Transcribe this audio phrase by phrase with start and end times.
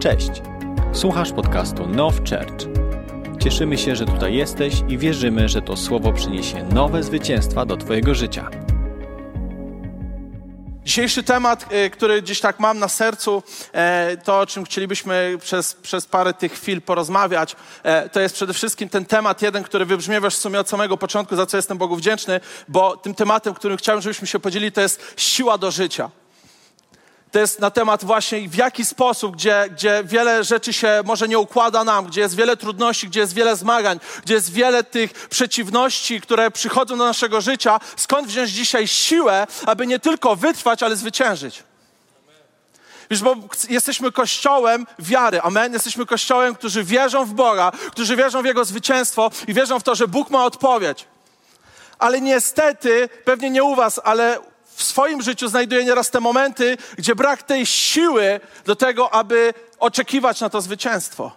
[0.00, 0.30] Cześć.
[0.92, 2.68] Słuchasz podcastu Now Church.
[3.42, 8.14] Cieszymy się, że tutaj jesteś i wierzymy, że to słowo przyniesie nowe zwycięstwa do Twojego
[8.14, 8.50] życia.
[10.84, 13.42] Dzisiejszy temat, y, który gdzieś tak mam na sercu,
[13.72, 18.54] e, to o czym chcielibyśmy przez, przez parę tych chwil porozmawiać, e, to jest przede
[18.54, 21.96] wszystkim ten temat jeden, który wybrzmiewa w sumie od samego początku, za co jestem Bogu
[21.96, 26.10] wdzięczny, bo tym tematem, którym chciałem, żebyśmy się podzielili, to jest siła do życia.
[27.32, 31.38] To jest na temat właśnie w jaki sposób, gdzie, gdzie wiele rzeczy się może nie
[31.38, 36.20] układa nam, gdzie jest wiele trudności, gdzie jest wiele zmagań, gdzie jest wiele tych przeciwności,
[36.20, 41.62] które przychodzą do naszego życia, skąd wziąć dzisiaj siłę, aby nie tylko wytrwać, ale zwyciężyć.
[43.10, 43.36] Wiesz, bo
[43.68, 45.72] jesteśmy kościołem wiary, amen?
[45.72, 49.94] Jesteśmy kościołem, którzy wierzą w Boga, którzy wierzą w Jego zwycięstwo i wierzą w to,
[49.94, 51.04] że Bóg ma odpowiedź.
[51.98, 54.38] Ale niestety, pewnie nie u was, ale
[54.80, 60.40] w swoim życiu znajduję nieraz te momenty, gdzie brak tej siły do tego, aby oczekiwać
[60.40, 61.32] na to zwycięstwo.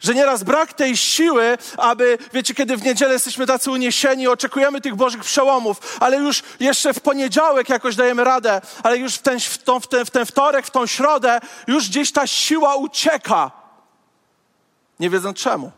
[0.00, 4.94] Że nieraz brak tej siły, aby, wiecie, kiedy w niedzielę jesteśmy tacy uniesieni, oczekujemy tych
[4.94, 9.58] Bożych przełomów, ale już jeszcze w poniedziałek jakoś dajemy radę, ale już w ten, w,
[9.58, 13.50] tą, w, ten, w ten wtorek, w tą środę, już gdzieś ta siła ucieka.
[15.00, 15.72] Nie wiedząc czemu.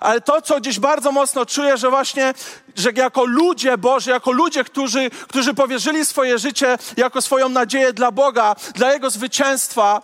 [0.00, 2.34] Ale to, co gdzieś bardzo mocno czuję, że właśnie,
[2.76, 8.12] że jako ludzie Boży, jako ludzie, którzy, którzy powierzyli swoje życie jako swoją nadzieję dla
[8.12, 10.02] Boga, dla Jego zwycięstwa,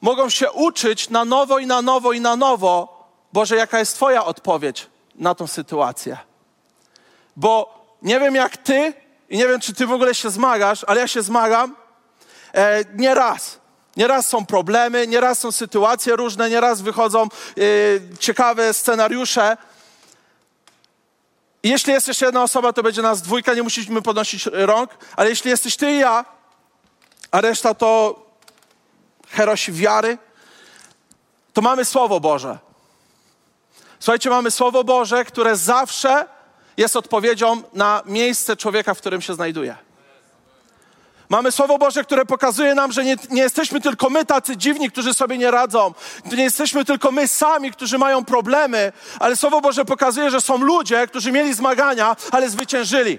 [0.00, 2.98] mogą się uczyć na nowo i na nowo i na nowo,
[3.32, 6.18] Boże, jaka jest Twoja odpowiedź na tą sytuację.
[7.36, 8.92] Bo nie wiem jak Ty
[9.28, 11.76] i nie wiem, czy Ty w ogóle się zmagasz, ale ja się zmagam
[12.54, 13.57] e, nie raz.
[13.98, 19.56] Nieraz są problemy, nieraz są sytuacje różne, nieraz wychodzą yy, ciekawe scenariusze.
[21.62, 25.30] I jeśli jest jeszcze jedna osoba, to będzie nas dwójka, nie musimy podnosić rąk, ale
[25.30, 26.24] jeśli jesteś ty i ja,
[27.30, 28.20] a reszta to
[29.28, 30.18] herosi wiary,
[31.52, 32.58] to mamy Słowo Boże.
[34.00, 36.26] Słuchajcie, mamy Słowo Boże, które zawsze
[36.76, 39.87] jest odpowiedzią na miejsce człowieka, w którym się znajduje.
[41.28, 45.14] Mamy Słowo Boże, które pokazuje nam, że nie, nie, jesteśmy tylko my tacy dziwni, którzy
[45.14, 45.94] sobie nie radzą.
[46.32, 51.06] Nie jesteśmy tylko my sami, którzy mają problemy, ale Słowo Boże pokazuje, że są ludzie,
[51.06, 53.18] którzy mieli zmagania, ale zwyciężyli.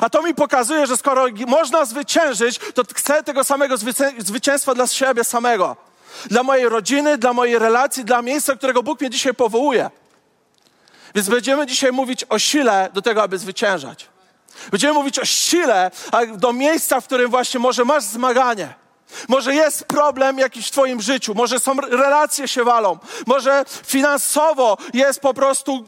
[0.00, 3.76] A to mi pokazuje, że skoro można zwyciężyć, to chcę tego samego
[4.18, 5.76] zwycięstwa dla siebie samego.
[6.26, 9.90] Dla mojej rodziny, dla mojej relacji, dla miejsca, którego Bóg mnie dzisiaj powołuje.
[11.14, 14.13] Więc będziemy dzisiaj mówić o sile do tego, aby zwyciężać.
[14.70, 15.90] Będziemy mówić o sile,
[16.36, 18.74] do miejsca, w którym właśnie może masz zmaganie.
[19.28, 25.20] Może jest problem jakiś w Twoim życiu, może są relacje się walą, może finansowo jest
[25.20, 25.84] po prostu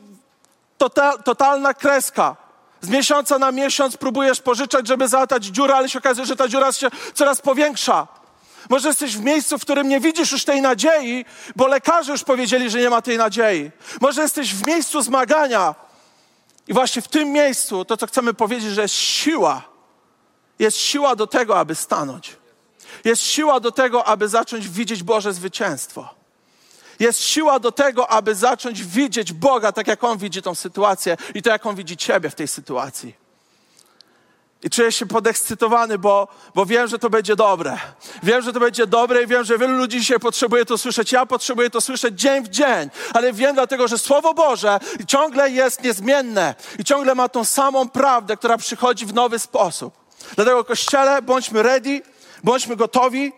[0.78, 2.36] total, totalna kreska.
[2.80, 6.72] Z miesiąca na miesiąc próbujesz pożyczać, żeby załatać dziurę, ale się okazuje, że ta dziura
[6.72, 8.06] się coraz powiększa.
[8.70, 11.24] Może jesteś w miejscu, w którym nie widzisz już tej nadziei,
[11.56, 13.70] bo lekarze już powiedzieli, że nie ma tej nadziei.
[14.00, 15.74] Może jesteś w miejscu zmagania,
[16.68, 19.62] i właśnie w tym miejscu to, co chcemy powiedzieć, że jest siła.
[20.58, 22.36] Jest siła do tego, aby stanąć.
[23.04, 26.14] Jest siła do tego, aby zacząć widzieć Boże zwycięstwo.
[27.00, 31.42] Jest siła do tego, aby zacząć widzieć Boga tak, jak On widzi tą sytuację i
[31.42, 33.25] to, jak On widzi Ciebie w tej sytuacji.
[34.62, 37.78] I czuję się podekscytowany, bo, bo wiem, że to będzie dobre.
[38.22, 41.12] Wiem, że to będzie dobre i wiem, że wielu ludzi dzisiaj potrzebuje to słyszeć.
[41.12, 45.82] Ja potrzebuję to słyszeć dzień w dzień, ale wiem dlatego, że Słowo Boże ciągle jest
[45.82, 49.94] niezmienne i ciągle ma tą samą prawdę, która przychodzi w nowy sposób.
[50.36, 52.02] Dlatego, Kościele, bądźmy ready,
[52.44, 53.32] bądźmy gotowi,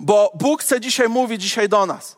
[0.00, 2.16] bo Bóg chce dzisiaj mówić dzisiaj do nas.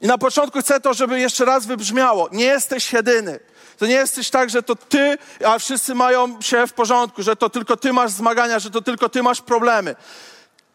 [0.00, 2.28] I na początku chcę to, żeby jeszcze raz wybrzmiało.
[2.32, 3.40] Nie jesteś jedyny.
[3.82, 7.50] To nie jesteś tak, że to ty, a wszyscy mają się w porządku, że to
[7.50, 9.96] tylko ty masz zmagania, że to tylko ty masz problemy.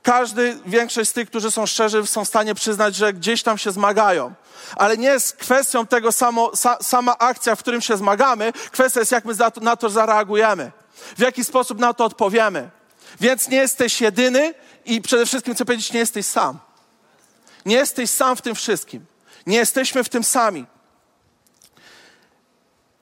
[0.04, 3.72] Każdy, większość z tych, którzy są szczerzy, są w stanie przyznać, że gdzieś tam się
[3.72, 4.34] zmagają.
[4.76, 8.54] Ale nie jest kwestią tego samo, sa, sama akcja, w którym się zmagamy.
[8.72, 10.72] Kwestia jest, jak my na to, na to zareagujemy.
[11.18, 12.70] W jaki sposób na to odpowiemy.
[13.22, 14.54] Więc nie jesteś jedyny
[14.86, 16.60] i przede wszystkim chcę powiedzieć, nie jesteś sam.
[17.66, 19.06] Nie jesteś sam w tym wszystkim.
[19.46, 20.66] Nie jesteśmy w tym sami.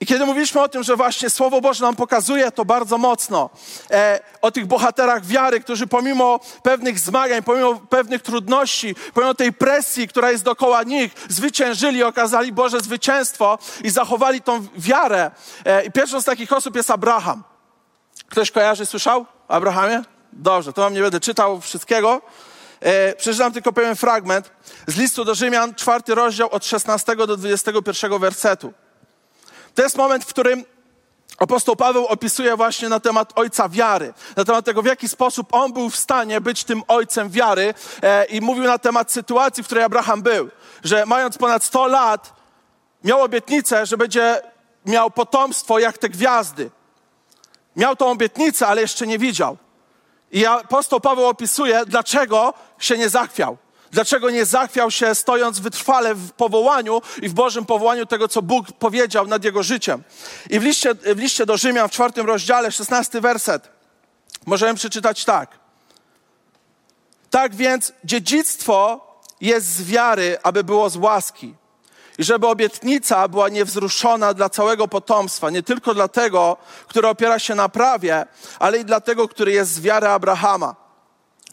[0.06, 3.50] I kiedy mówiliśmy o tym, że właśnie Słowo Boże nam pokazuje to bardzo mocno,
[3.92, 10.07] e, o tych bohaterach wiary, którzy pomimo pewnych zmagań, pomimo pewnych trudności, pomimo tej presji,
[10.07, 15.31] która jest dookoła nich, zwyciężyli, okazali Boże zwycięstwo i zachowali tą wiarę.
[15.66, 17.44] E, I pierwszą z takich osób jest Abraham.
[18.30, 20.04] Ktoś kojarzy, słyszał o Abrahamie?
[20.34, 22.22] Dobrze, to wam nie będę czytał wszystkiego.
[22.80, 24.52] E, przeczytam tylko pewien fragment
[24.88, 28.74] z listu do Rzymian, czwarty rozdział od 16 do 21 wersetu.
[29.75, 30.66] To jest moment, w którym
[31.38, 35.74] Apostoł Paweł opisuje właśnie na temat ojca wiary, na temat tego, w jaki sposób on
[35.74, 39.83] był w stanie być tym ojcem wiary e, i mówił na temat sytuacji, w której
[39.83, 40.50] Abraham był,
[40.83, 42.33] że mając ponad 100 lat,
[43.04, 44.42] miał obietnicę, że będzie
[44.86, 46.71] miał potomstwo jak te gwiazdy.
[47.75, 49.57] Miał tą obietnicę, ale jeszcze nie widział.
[50.31, 53.57] I apostoł Paweł opisuje, dlaczego się nie zachwiał.
[53.95, 58.71] Dlaczego nie zachwiał się, stojąc wytrwale w powołaniu i w Bożym powołaniu tego, co Bóg
[58.71, 60.03] powiedział nad jego życiem.
[60.50, 63.69] I w liście, w liście do Rzymian, w czwartym rozdziale, szesnasty werset,
[64.45, 65.59] możemy przeczytać tak.
[67.30, 69.07] Tak więc dziedzictwo
[69.42, 71.56] jest z wiary, aby było z łaski.
[72.18, 76.57] I żeby obietnica była niewzruszona dla całego potomstwa, nie tylko dla tego,
[76.88, 78.25] który opiera się na prawie,
[78.59, 80.75] ale i dla tego, który jest z wiary Abrahama,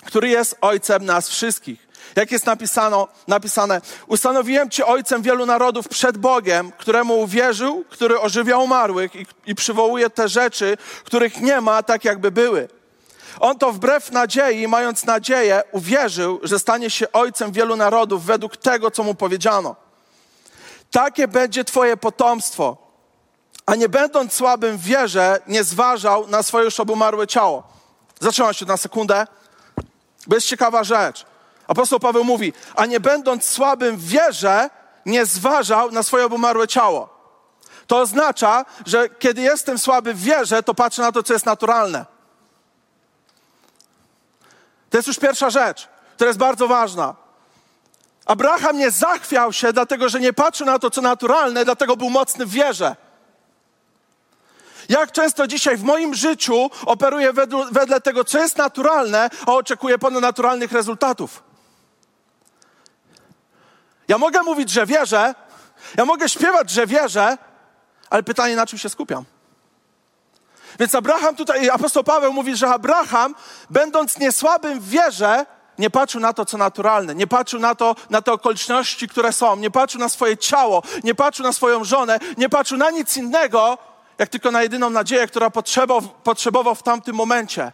[0.07, 1.92] który jest ojcem nas wszystkich.
[2.17, 8.59] Jak jest napisano, napisane, ustanowiłem Cię ojcem wielu narodów przed Bogiem, któremu uwierzył, który ożywia
[8.59, 12.69] umarłych i, i przywołuje te rzeczy, których nie ma, tak jakby były.
[13.41, 18.91] On to wbrew nadziei, mając nadzieję, uwierzył, że stanie się ojcem wielu narodów według tego,
[18.91, 19.77] co mu powiedziano.
[20.91, 22.77] Takie będzie Twoje potomstwo.
[23.67, 27.63] A nie będąc słabym w wierze, nie zważał na swoje już obumarłe ciało.
[28.21, 29.27] Zatrzymam się na sekundę,
[30.27, 31.27] bo jest ciekawa rzecz.
[31.69, 34.71] Apostoł Paweł mówi, a nie będąc słabym w wierze,
[35.07, 37.23] nie zważał na swoje obumarłe ciało.
[37.87, 42.07] To oznacza, że kiedy jestem słaby w wierze, to patrzę na to, co jest naturalne.
[44.91, 47.15] To jest już pierwsza rzecz, która jest bardzo ważna.
[48.27, 52.47] Abraham nie zachwiał się, dlatego że nie patrzył na to, co naturalne, dlatego był mocny
[52.47, 52.97] w wierze.
[54.89, 57.33] Jak często dzisiaj w moim życiu operuję
[57.71, 61.43] wedle, tego, co jest naturalne, a oczekuję ponadnaturalnych rezultatów.
[64.13, 65.35] Ja mogę mówić, że wierzę,
[65.97, 67.39] ja mogę śpiewać, że wierzę,
[68.11, 69.25] ale pytanie, na czym się skupiam.
[70.79, 73.35] Więc Abraham tutaj, apostoł Paweł mówi, że Abraham,
[73.71, 75.47] będąc niesłabym w wierze,
[75.79, 79.57] nie patrzył na to, co naturalne, nie patrzył na to, na te okoliczności, które są,
[79.57, 83.79] nie patrzył na swoje ciało, nie patrzył na swoją żonę, nie patrzył na nic innego,
[84.19, 87.73] jak tylko na jedyną nadzieję, która potrzebował, potrzebował w tamtym momencie.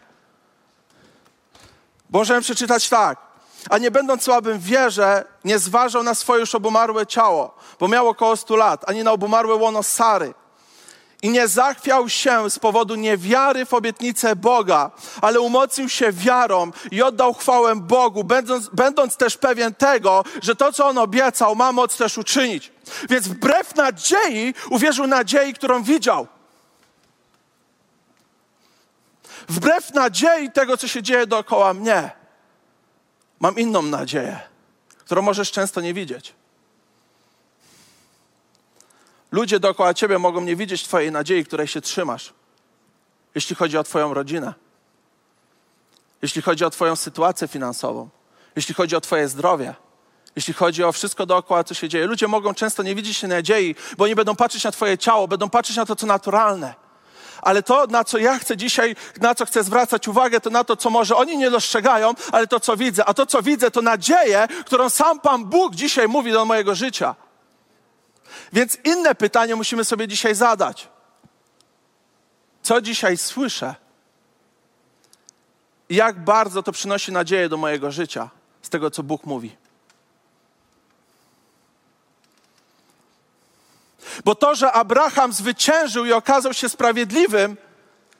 [2.09, 3.28] Możemy przeczytać tak.
[3.69, 8.07] A nie będąc słabym w wierze, nie zważał na swoje już obumarłe ciało, bo miał
[8.07, 10.33] około stu lat, ani na obumarłe łono Sary
[11.21, 17.01] i nie zachwiał się z powodu niewiary w obietnicę Boga, ale umocnił się wiarą i
[17.01, 21.97] oddał chwałę Bogu, będąc, będąc też pewien tego, że to, co on obiecał, ma moc
[21.97, 22.71] też uczynić.
[23.09, 26.27] Więc wbrew nadziei uwierzył nadziei, którą widział.
[29.49, 32.18] Wbrew nadziei tego, co się dzieje dookoła mnie,
[33.39, 34.39] mam inną nadzieję,
[34.99, 36.33] którą możesz często nie widzieć.
[39.31, 42.33] Ludzie dookoła ciebie mogą nie widzieć Twojej nadziei, której się trzymasz,
[43.35, 44.53] jeśli chodzi o Twoją rodzinę,
[46.21, 48.09] jeśli chodzi o Twoją sytuację finansową,
[48.55, 49.75] jeśli chodzi o Twoje zdrowie,
[50.35, 52.07] jeśli chodzi o wszystko dookoła, co się dzieje.
[52.07, 55.77] Ludzie mogą często nie widzieć nadziei, bo nie będą patrzeć na Twoje ciało, będą patrzeć
[55.77, 56.88] na to, co naturalne.
[57.41, 60.77] Ale to, na co ja chcę dzisiaj, na co chcę zwracać uwagę, to na to,
[60.77, 63.05] co może oni nie dostrzegają, ale to, co widzę.
[63.05, 67.15] A to, co widzę, to nadzieję, którą sam Pan Bóg dzisiaj mówi do mojego życia.
[68.53, 70.87] Więc inne pytanie musimy sobie dzisiaj zadać.
[72.61, 73.75] Co dzisiaj słyszę?
[75.89, 78.29] Jak bardzo to przynosi nadzieję do mojego życia
[78.61, 79.58] z tego, co Bóg mówi?
[84.25, 87.57] Bo to, że Abraham zwyciężył i okazał się sprawiedliwym,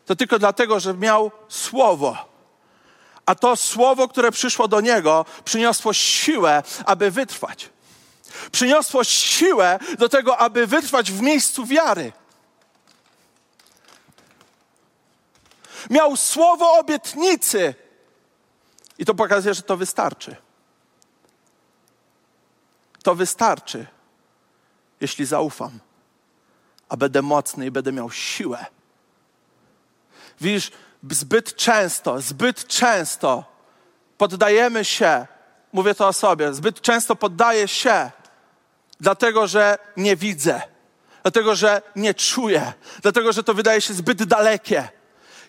[0.05, 2.17] to tylko dlatego, że miał słowo.
[3.25, 7.69] A to słowo, które przyszło do niego, przyniosło siłę, aby wytrwać
[8.51, 12.11] przyniosło siłę do tego, aby wytrwać w miejscu wiary.
[15.89, 17.75] Miał słowo obietnicy.
[18.97, 20.35] I to pokazuje, że to wystarczy.
[23.03, 23.87] To wystarczy,
[25.01, 25.79] jeśli zaufam,
[26.89, 28.65] a będę mocny i będę miał siłę.
[30.41, 30.71] Widzisz,
[31.11, 33.43] zbyt często, zbyt często
[34.17, 35.27] poddajemy się,
[35.73, 38.11] mówię to o sobie, zbyt często poddaję się
[38.99, 40.61] dlatego że nie widzę,
[41.21, 44.87] dlatego że nie czuję, dlatego że to wydaje się zbyt dalekie.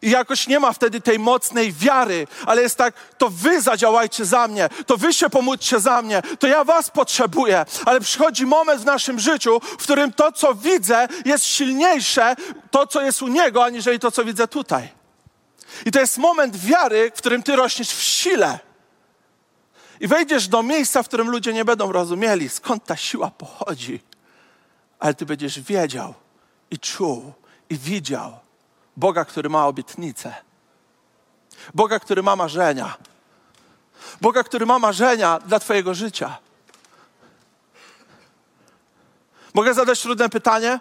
[0.02, 4.48] I jakoś nie ma wtedy tej mocnej wiary, ale jest tak, to wy zadziałajcie za
[4.48, 7.64] mnie, to wy się pomódźcie za mnie, to ja was potrzebuję.
[7.86, 12.36] Ale przychodzi moment w naszym życiu, w którym to, co widzę, jest silniejsze,
[12.70, 14.88] to, co jest u niego, aniżeli to, co widzę tutaj.
[15.86, 18.58] I to jest moment wiary, w którym ty rośniesz w sile.
[20.00, 24.00] I wejdziesz do miejsca, w którym ludzie nie będą rozumieli, skąd ta siła pochodzi.
[24.98, 26.14] Ale ty będziesz wiedział
[26.70, 27.32] i czuł
[27.70, 28.38] i widział
[29.00, 30.34] Boga, który ma obietnicę.
[31.74, 32.96] Boga, który ma marzenia.
[34.20, 36.38] Boga, który ma marzenia dla Twojego życia.
[39.54, 40.80] Mogę zadać trudne pytanie?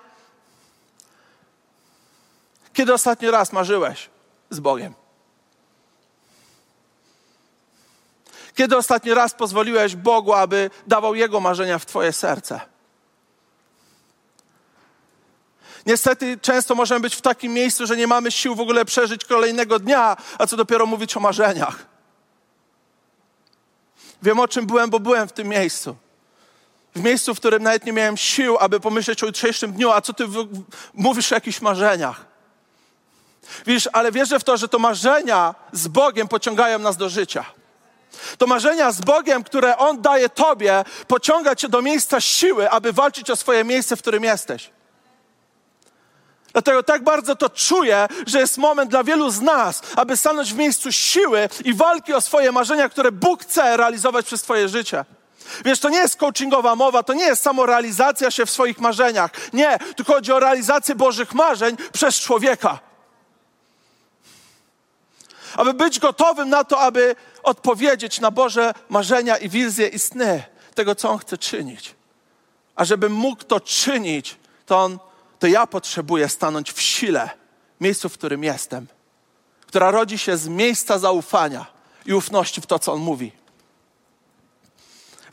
[2.73, 4.09] Kiedy ostatni raz marzyłeś
[4.49, 4.93] z Bogiem?
[8.55, 12.59] Kiedy ostatni raz pozwoliłeś Bogu, aby dawał Jego marzenia w Twoje serce?
[15.85, 19.79] Niestety często możemy być w takim miejscu, że nie mamy sił w ogóle przeżyć kolejnego
[19.79, 21.85] dnia, a co dopiero mówić o marzeniach.
[24.23, 25.95] Wiem o czym byłem, bo byłem w tym miejscu.
[26.95, 30.13] W miejscu, w którym nawet nie miałem sił, aby pomyśleć o jutrzejszym dniu, a co
[30.13, 30.25] ty
[30.93, 32.25] mówisz o jakichś marzeniach.
[33.65, 37.45] Widzisz, ale wierzę w to, że to marzenia z Bogiem pociągają nas do życia.
[38.37, 43.29] To marzenia z Bogiem, które On daje Tobie, pociąga Cię do miejsca siły, aby walczyć
[43.29, 44.69] o swoje miejsce, w którym jesteś.
[46.59, 50.57] Dlatego tak bardzo to czuję, że jest moment dla wielu z nas, aby stanąć w
[50.57, 55.05] miejscu siły i walki o swoje marzenia, które Bóg chce realizować przez Twoje życie.
[55.65, 59.31] Wiesz, to nie jest coachingowa mowa, to nie jest samorealizacja się w swoich marzeniach.
[59.53, 62.79] Nie, tu chodzi o realizację Bożych marzeń przez człowieka.
[65.55, 70.43] Aby być gotowym na to, aby odpowiedzieć na Boże marzenia i wizje i sny
[70.75, 71.95] tego, co On chce czynić.
[72.75, 74.99] A żeby mógł to czynić, to On
[75.39, 77.29] to ja potrzebuję stanąć w sile,
[77.81, 78.87] miejscu, w którym jestem,
[79.67, 81.65] która rodzi się z miejsca zaufania
[82.05, 83.31] i ufności w to, co On mówi.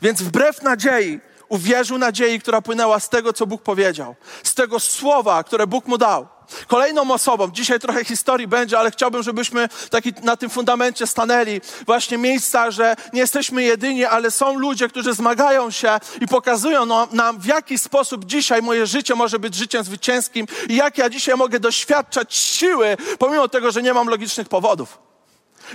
[0.01, 5.43] Więc wbrew nadziei, uwierzył nadziei, która płynęła z tego, co Bóg powiedział, z tego słowa,
[5.43, 6.27] które Bóg mu dał.
[6.67, 11.61] Kolejną osobą, dzisiaj trochę historii będzie, ale chciałbym, żebyśmy taki na tym fundamencie stanęli.
[11.85, 17.39] Właśnie miejsca, że nie jesteśmy jedyni, ale są ludzie, którzy zmagają się i pokazują nam,
[17.39, 21.59] w jaki sposób dzisiaj moje życie może być życiem zwycięskim i jak ja dzisiaj mogę
[21.59, 24.97] doświadczać siły, pomimo tego, że nie mam logicznych powodów.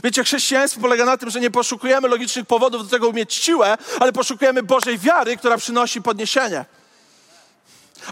[0.05, 3.79] Wiecie, chrześcijaństwo polega na tym, że nie poszukujemy logicznych powodów do tego, by mieć siłę,
[4.01, 6.65] ale poszukujemy Bożej wiary, która przynosi podniesienie.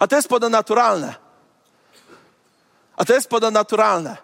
[0.00, 1.29] A to jest ponadnaturalne.
[3.00, 4.16] A to jest ponadnaturalne.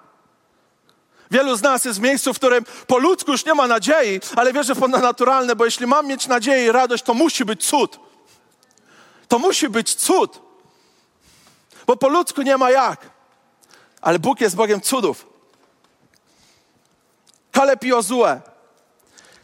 [1.31, 4.53] Wielu z nas jest w miejscu, w którym po ludzku już nie ma nadziei, ale
[4.53, 7.99] wierzę w ponadnaturalne, bo jeśli mam mieć nadzieję i radość, to musi być cud.
[9.29, 10.41] To musi być cud.
[11.87, 13.11] Bo po ludzku nie ma jak.
[14.01, 15.27] Ale Bóg jest Bogiem cudów.
[17.53, 18.41] Kaleb i Ozue.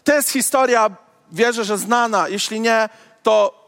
[0.05, 0.91] To jest historia,
[1.33, 2.29] wierzę, że znana.
[2.29, 2.89] Jeśli nie,
[3.23, 3.63] to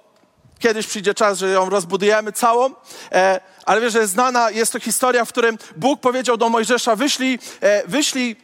[0.59, 2.71] kiedyś przyjdzie czas, że ją rozbudujemy całą.
[3.13, 7.39] E, ale wiesz, że znana, jest to historia, w którym Bóg powiedział do Mojżesza, wyślij,
[7.61, 8.37] e, wyślij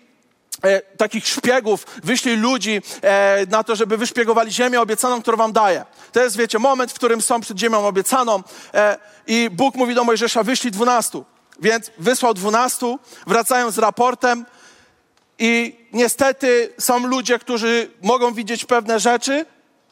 [0.62, 5.84] e, takich szpiegów, wyślij ludzi e, na to, żeby wyszpiegowali ziemię obiecaną, którą wam daję.
[6.12, 8.42] To jest, wiecie, moment, w którym są przed ziemią obiecaną
[8.74, 11.24] e, i Bóg mówi do Mojżesza, wyślij dwunastu.
[11.60, 14.46] Więc wysłał dwunastu, wracają z raportem
[15.38, 19.46] i niestety są ludzie, którzy mogą widzieć pewne rzeczy,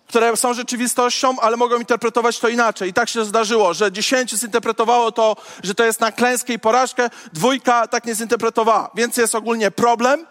[0.09, 2.91] które są rzeczywistością, ale mogą interpretować to inaczej.
[2.91, 7.11] I tak się zdarzyło, że dziesięciu zinterpretowało to, że to jest na klęskę i porażkę,
[7.33, 8.91] dwójka tak nie zinterpretowała.
[8.95, 10.27] Więc jest ogólnie problem,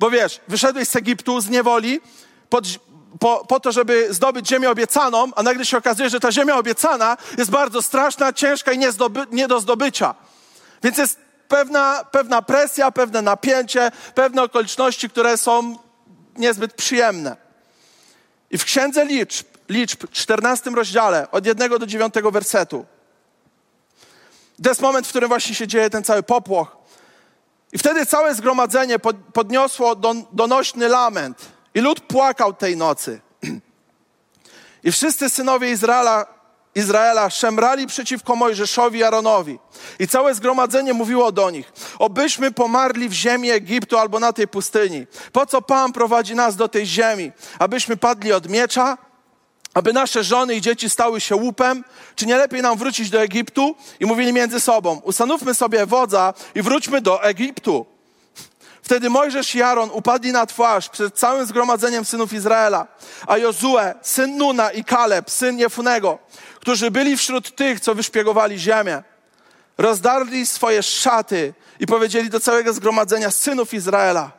[0.00, 2.00] bo wiesz, wyszedłeś z Egiptu, z niewoli,
[2.48, 2.64] pod,
[3.20, 7.16] po, po, to, żeby zdobyć ziemię obiecaną, a nagle się okazuje, że ta ziemia obiecana
[7.38, 10.14] jest bardzo straszna, ciężka i nie, zdoby, nie do zdobycia.
[10.82, 11.18] Więc jest
[11.48, 15.78] pewna, pewna presja, pewne napięcie, pewne okoliczności, które są
[16.36, 17.45] niezbyt przyjemne.
[18.56, 22.86] I w Księdze Liczb, Liczb, 14 rozdziale, od 1 do 9 wersetu,
[24.62, 26.76] to jest moment, w którym właśnie się dzieje ten cały popłoch.
[27.72, 28.98] I wtedy całe zgromadzenie
[29.32, 29.96] podniosło
[30.32, 31.38] donośny lament.
[31.74, 33.20] I lud płakał tej nocy.
[34.84, 36.26] I wszyscy synowie Izraela
[36.76, 39.58] Izraela szemrali przeciwko Mojżeszowi i Aaronowi.
[39.98, 45.06] I całe zgromadzenie mówiło do nich, obyśmy pomarli w ziemi Egiptu albo na tej pustyni.
[45.32, 47.32] Po co Pan prowadzi nas do tej ziemi?
[47.58, 48.98] Abyśmy padli od miecza?
[49.74, 51.84] Aby nasze żony i dzieci stały się łupem?
[52.14, 53.76] Czy nie lepiej nam wrócić do Egiptu?
[54.00, 57.95] I mówili między sobą, ustanówmy sobie wodza i wróćmy do Egiptu.
[58.86, 62.86] Wtedy Mojżesz i Aaron upadli na twarz przed całym zgromadzeniem synów Izraela,
[63.26, 66.18] a Jozue, syn Nuna i Kaleb, syn Jefunego,
[66.60, 69.02] którzy byli wśród tych, co wyszpiegowali ziemię,
[69.78, 74.30] rozdarli swoje szaty i powiedzieli do całego zgromadzenia synów Izraela: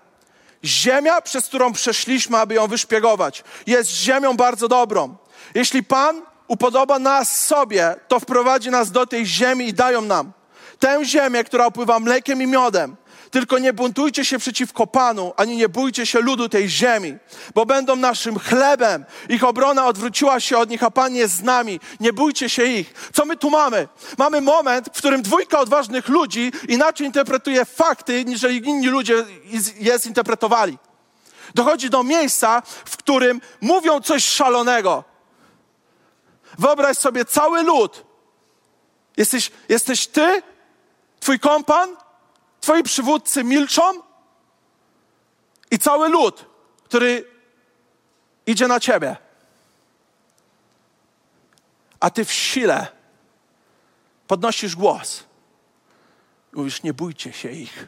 [0.64, 5.16] Ziemia, przez którą przeszliśmy, aby ją wyszpiegować, jest ziemią bardzo dobrą.
[5.56, 10.32] Jeśli Pan upodoba nas sobie, to wprowadzi nas do tej ziemi i dają nam
[10.80, 12.96] tę ziemię, która opływa mlekiem i miodem
[13.32, 17.18] Tylko nie buntujcie się przeciwko Panu, ani nie bójcie się ludu tej ziemi,
[17.56, 19.06] bo będą naszym chlebem.
[19.30, 21.80] Ich obrona odwróciła się od nich, a Pan jest z nami.
[22.00, 23.10] Nie bójcie się ich.
[23.14, 23.88] Co my tu mamy?
[24.18, 29.26] Mamy moment, w którym dwójka odważnych ludzi inaczej interpretuje fakty, niż inni ludzie
[29.80, 30.78] je zinterpretowali.
[31.56, 35.04] Dochodzi do miejsca, w którym mówią coś szalonego.
[36.60, 38.04] Wyobraź sobie cały lud.
[39.18, 40.42] Jesteś, jesteś ty,
[41.20, 41.90] twój kompan,
[42.68, 43.82] twoi przywódcy milczą
[45.72, 46.46] i cały lud,
[46.84, 47.26] który
[48.46, 49.16] idzie na ciebie.
[52.00, 52.88] A ty w sile
[54.28, 55.24] podnosisz głos.
[56.54, 57.88] Mówisz, nie bójcie się ich.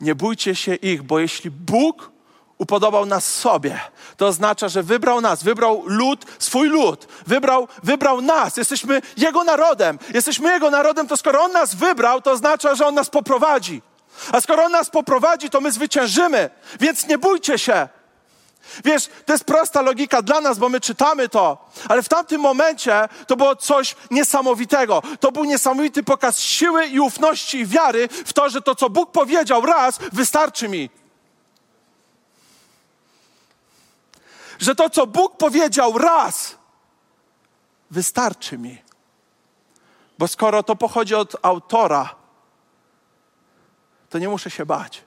[0.00, 2.10] Nie bójcie się ich, bo jeśli Bóg
[2.58, 3.80] upodobał nas sobie,
[4.16, 8.56] to oznacza, że wybrał nas, wybrał lud, swój lud, wybrał, wybrał nas.
[8.56, 9.98] Jesteśmy Jego narodem.
[10.14, 13.82] Jesteśmy Jego narodem, to skoro On nas wybrał, to oznacza, że On nas poprowadzi.
[14.32, 16.50] A skoro On nas poprowadzi, to my zwyciężymy.
[16.80, 17.88] Więc nie bójcie się.
[18.84, 23.08] Wiesz, to jest prosta logika dla nas, bo my czytamy to, ale w tamtym momencie
[23.26, 25.02] to było coś niesamowitego.
[25.20, 29.12] To był niesamowity pokaz siły i ufności i wiary w to, że to, co Bóg
[29.12, 30.90] powiedział raz, wystarczy mi.
[34.58, 36.56] Że to, co Bóg powiedział raz,
[37.90, 38.82] wystarczy mi.
[40.18, 42.14] Bo skoro to pochodzi od autora,
[44.10, 45.02] to nie muszę się bać.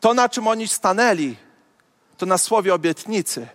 [0.00, 1.36] To, na czym oni stanęli,
[2.18, 3.48] to na słowie obietnicy.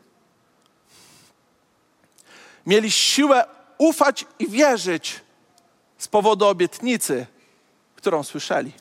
[2.66, 3.46] Mieli siłę
[3.78, 5.22] ufać i wierzyć
[5.98, 7.28] z powodu obietnicy,
[7.96, 8.74] którą słyszeli.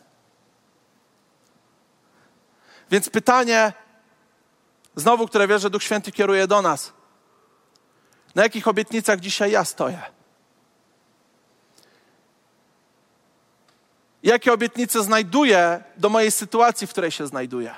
[2.90, 3.72] Więc pytanie,
[4.96, 6.92] znowu, które wierzę, Duch Święty kieruje do nas.
[8.34, 10.02] Na jakich obietnicach dzisiaj ja stoję?
[14.22, 17.74] Jakie obietnice znajduję do mojej sytuacji, w której się znajduję?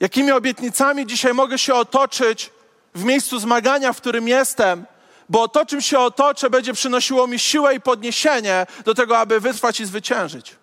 [0.00, 2.50] Jakimi obietnicami dzisiaj mogę się otoczyć
[2.94, 4.86] w miejscu zmagania, w którym jestem,
[5.28, 9.80] bo to, czym się otoczę, będzie przynosiło mi siłę i podniesienie do tego, aby wytrwać
[9.80, 10.57] i zwyciężyć.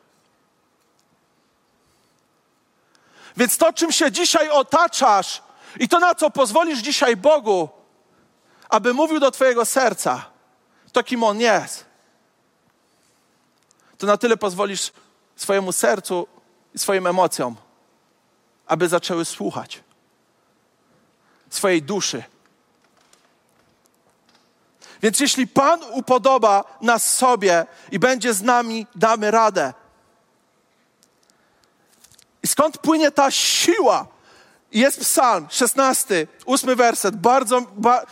[3.37, 5.43] Więc to, czym się dzisiaj otaczasz
[5.79, 7.69] i to, na co pozwolisz dzisiaj Bogu,
[8.69, 10.25] aby mówił do Twojego serca,
[10.91, 11.85] to kim On jest,
[13.97, 14.91] to na tyle pozwolisz
[15.35, 16.27] swojemu sercu
[16.73, 17.55] i swoim emocjom,
[18.67, 19.83] aby zaczęły słuchać
[21.49, 22.23] swojej duszy.
[25.01, 29.73] Więc jeśli Pan upodoba nas sobie i będzie z nami, damy radę.
[32.45, 34.07] I skąd płynie ta siła?
[34.71, 37.15] Jest psalm 16, ósmy werset.
[37.15, 38.05] Bardzo, ba...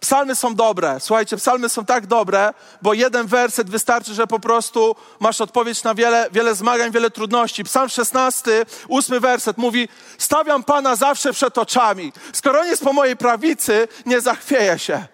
[0.00, 1.00] Psalmy są dobre.
[1.00, 5.94] Słuchajcie, psalmy są tak dobre, bo jeden werset wystarczy, że po prostu masz odpowiedź na
[5.94, 7.64] wiele, wiele zmagań, wiele trudności.
[7.64, 9.88] Psalm 16, ósmy werset mówi:
[10.18, 12.12] Stawiam Pana zawsze przed oczami.
[12.32, 15.06] Skoro on jest po mojej prawicy, nie zachwieję się.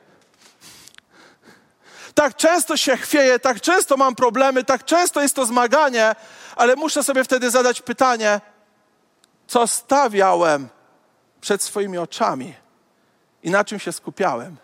[2.14, 6.14] Tak często się chwieję, tak często mam problemy, tak często jest to zmaganie,
[6.56, 8.40] ale muszę sobie wtedy zadać pytanie,
[9.46, 10.68] co stawiałem
[11.40, 12.54] przed swoimi oczami
[13.42, 14.56] i na czym się skupiałem.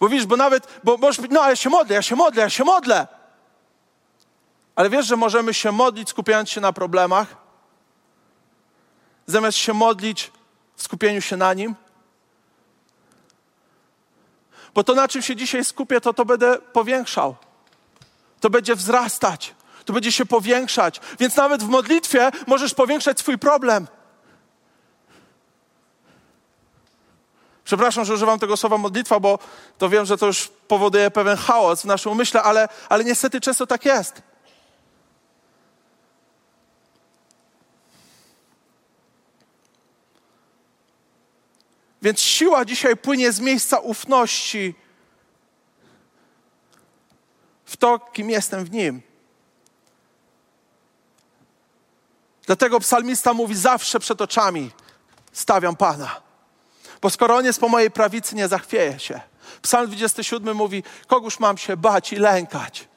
[0.00, 2.50] Bo wiesz, bo nawet, bo możesz być, no ja się modlę, ja się modlę, ja
[2.50, 3.06] się modlę.
[4.76, 7.36] Ale wiesz, że możemy się modlić skupiając się na problemach,
[9.26, 10.32] zamiast się modlić
[10.76, 11.74] w skupieniu się na Nim?
[14.74, 17.36] Bo to, na czym się dzisiaj skupię, to to będę powiększał.
[18.40, 19.54] To będzie wzrastać.
[19.84, 21.00] To będzie się powiększać.
[21.20, 23.86] Więc nawet w modlitwie możesz powiększać swój problem.
[27.64, 29.38] Przepraszam, że używam tego słowa modlitwa, bo
[29.78, 33.66] to wiem, że to już powoduje pewien chaos w naszym umyśle, ale, ale niestety często
[33.66, 34.22] tak jest.
[42.02, 44.74] Więc siła dzisiaj płynie z miejsca ufności
[47.64, 49.13] w to, kim jestem w Nim.
[52.46, 54.70] Dlatego psalmista mówi zawsze przed oczami
[55.32, 56.20] stawiam Pana.
[57.02, 59.20] Bo skoro On jest po mojej prawicy, nie zachwieje się.
[59.62, 62.88] Psalm 27 mówi, kogóż mam się bać i lękać.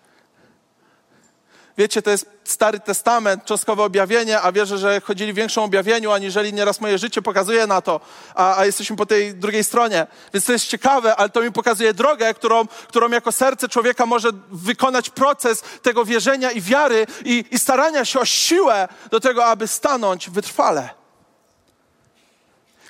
[1.78, 6.54] Wiecie, to jest Stary Testament, cząstkowe objawienie, a wierzę, że chodzili w większym objawieniu, aniżeli
[6.54, 8.00] nieraz moje życie pokazuje na to,
[8.36, 10.08] a, a, jesteśmy po tej drugiej stronie.
[10.34, 14.30] Więc to jest ciekawe, ale to mi pokazuje drogę, którą, którą jako serce człowieka może
[14.52, 19.68] wykonać proces tego wierzenia i wiary i, i starania się o siłę do tego, aby
[19.68, 20.90] stanąć wytrwale.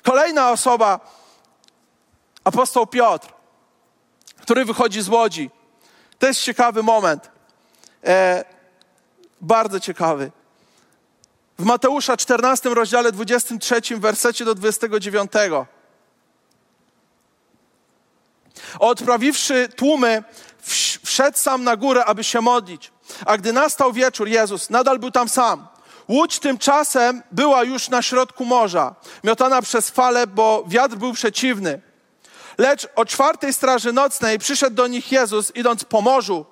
[0.02, 1.00] Kolejna osoba,
[2.44, 3.28] apostoł Piotr.
[4.42, 5.50] który wychodzi z łodzi.
[6.18, 7.30] To jest ciekawy moment.
[8.04, 8.57] E,
[9.40, 10.30] bardzo ciekawy.
[11.58, 15.32] W Mateusza 14 rozdziale 23 wersecie do 29.
[18.78, 20.22] Odprawiwszy tłumy,
[21.04, 22.92] wszedł sam na górę, aby się modlić.
[23.26, 25.68] A gdy nastał wieczór, Jezus nadal był tam sam.
[26.08, 31.80] Łódź tymczasem była już na środku morza, miotana przez fale, bo wiatr był przeciwny.
[32.58, 36.46] Lecz o czwartej straży nocnej przyszedł do nich Jezus, idąc po morzu.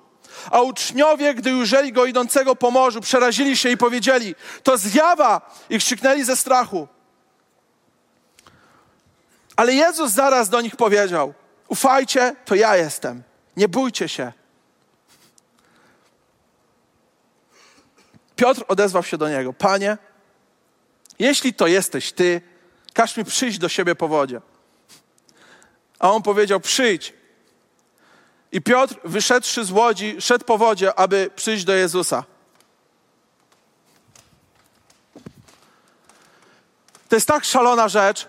[0.51, 5.55] A uczniowie, gdy ujrzeli go idącego po morzu, przerazili się i powiedzieli: To zjawa!
[5.69, 6.87] I krzyknęli ze strachu.
[9.55, 11.33] Ale Jezus zaraz do nich powiedział:
[11.67, 13.23] Ufajcie, to ja jestem.
[13.57, 14.33] Nie bójcie się.
[18.35, 19.97] Piotr odezwał się do niego: Panie,
[21.19, 22.41] jeśli to jesteś ty,
[22.93, 24.41] każ mi przyjść do siebie po wodzie.
[25.99, 27.16] A on powiedział: Przyjdź.
[28.57, 32.23] I Piotr, wyszedłszy z łodzi, szedł po wodzie, aby przyjść do Jezusa.
[37.09, 38.27] To jest tak szalona rzecz.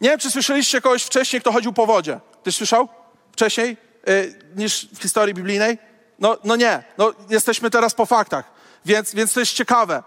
[0.00, 2.20] Nie wiem, czy słyszeliście kogoś wcześniej, kto chodził po wodzie.
[2.42, 2.88] Ty słyszał
[3.32, 5.78] wcześniej yy, niż w historii biblijnej?
[6.18, 8.44] No, no nie, no, jesteśmy teraz po faktach,
[8.84, 10.02] więc, więc to jest ciekawe.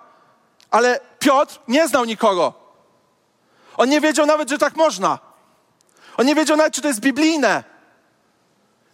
[0.72, 2.54] Ale Piotr nie znał nikogo.
[3.78, 5.20] On nie wiedział nawet, że tak można.
[6.18, 7.73] On nie wiedział nawet, czy to jest biblijne.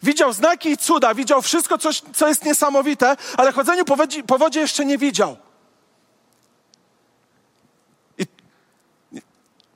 [0.04, 1.78] Widział znaki i cuda, widział wszystko,
[2.14, 5.38] co jest niesamowite, ale chodzeniu po wodzie, po wodzie jeszcze nie widział.
[8.18, 8.26] I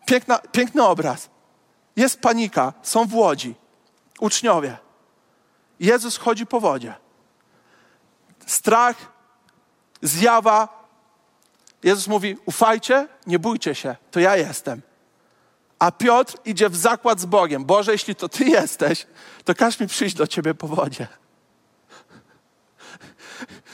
[0.06, 1.30] piękna, piękny obraz.
[1.96, 3.56] Jest panika, są w łodzi,
[4.20, 4.78] uczniowie.
[5.80, 6.94] Jezus chodzi po wodzie.
[8.46, 8.96] Strach,
[10.02, 10.84] zjawa.
[11.84, 14.82] Jezus mówi: Ufajcie, nie bójcie się, to ja jestem.
[15.84, 17.66] A Piotr idzie w zakład z Bogiem.
[17.66, 19.08] Boże, jeśli to Ty jesteś,
[19.46, 21.08] to każ mi przyjść do Ciebie po wodzie.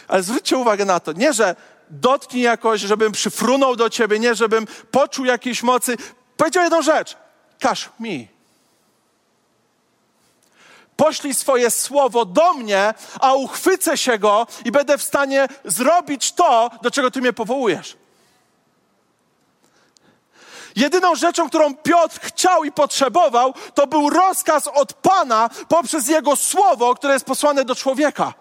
[0.07, 1.55] Ale zwróćcie uwagę na to, nie, że
[1.89, 5.97] dotknij jakoś, żebym przyfrunął do Ciebie, nie, żebym poczuł jakiejś mocy.
[6.37, 7.17] Powiedział jedną rzecz.
[7.59, 8.27] Każ mi.
[10.95, 16.69] Poślij swoje słowo do mnie, a uchwycę się go i będę w stanie zrobić to,
[16.81, 17.97] do czego Ty mnie powołujesz.
[20.79, 26.95] Jedyną rzeczą, którą Piotr chciał i potrzebował, to był rozkaz od Pana poprzez Jego słowo,
[26.95, 28.33] które jest posłane do człowieka.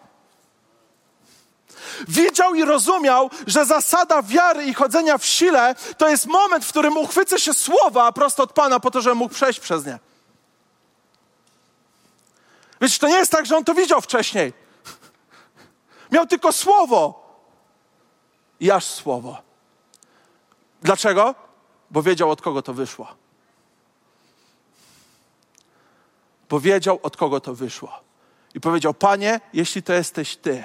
[2.08, 6.96] Wiedział i rozumiał, że zasada wiary i chodzenia w sile to jest moment, w którym
[6.96, 9.98] uchwycę się słowa prosto od Pana po to, żeby mógł przejść przez nie.
[12.80, 14.52] Więc to nie jest tak, że on to widział wcześniej.
[16.10, 17.28] Miał tylko słowo.
[18.60, 19.42] I aż słowo.
[20.82, 21.47] Dlaczego?
[21.90, 23.08] Bo wiedział, od kogo to wyszło.
[26.48, 28.00] Bo wiedział, od kogo to wyszło.
[28.54, 30.64] I powiedział: Panie, jeśli to jesteś Ty,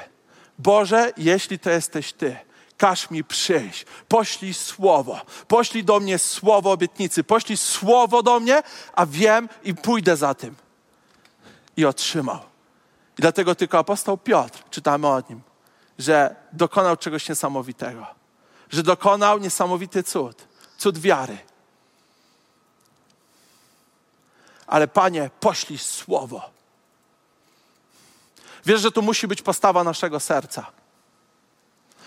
[0.59, 2.37] Boże, jeśli to jesteś Ty,
[2.77, 9.05] każ mi przyjść, poślij słowo, poślij do mnie słowo obietnicy, poślij słowo do mnie, a
[9.05, 10.55] wiem i pójdę za tym.
[11.77, 12.39] I otrzymał.
[13.19, 15.41] I dlatego tylko apostoł Piotr, czytamy o nim,
[15.99, 18.05] że dokonał czegoś niesamowitego,
[18.69, 20.52] że dokonał niesamowity cud
[20.83, 21.37] cud wiary.
[24.67, 26.49] Ale Panie, poślij słowo.
[28.65, 30.65] Wiesz, że tu musi być postawa naszego serca.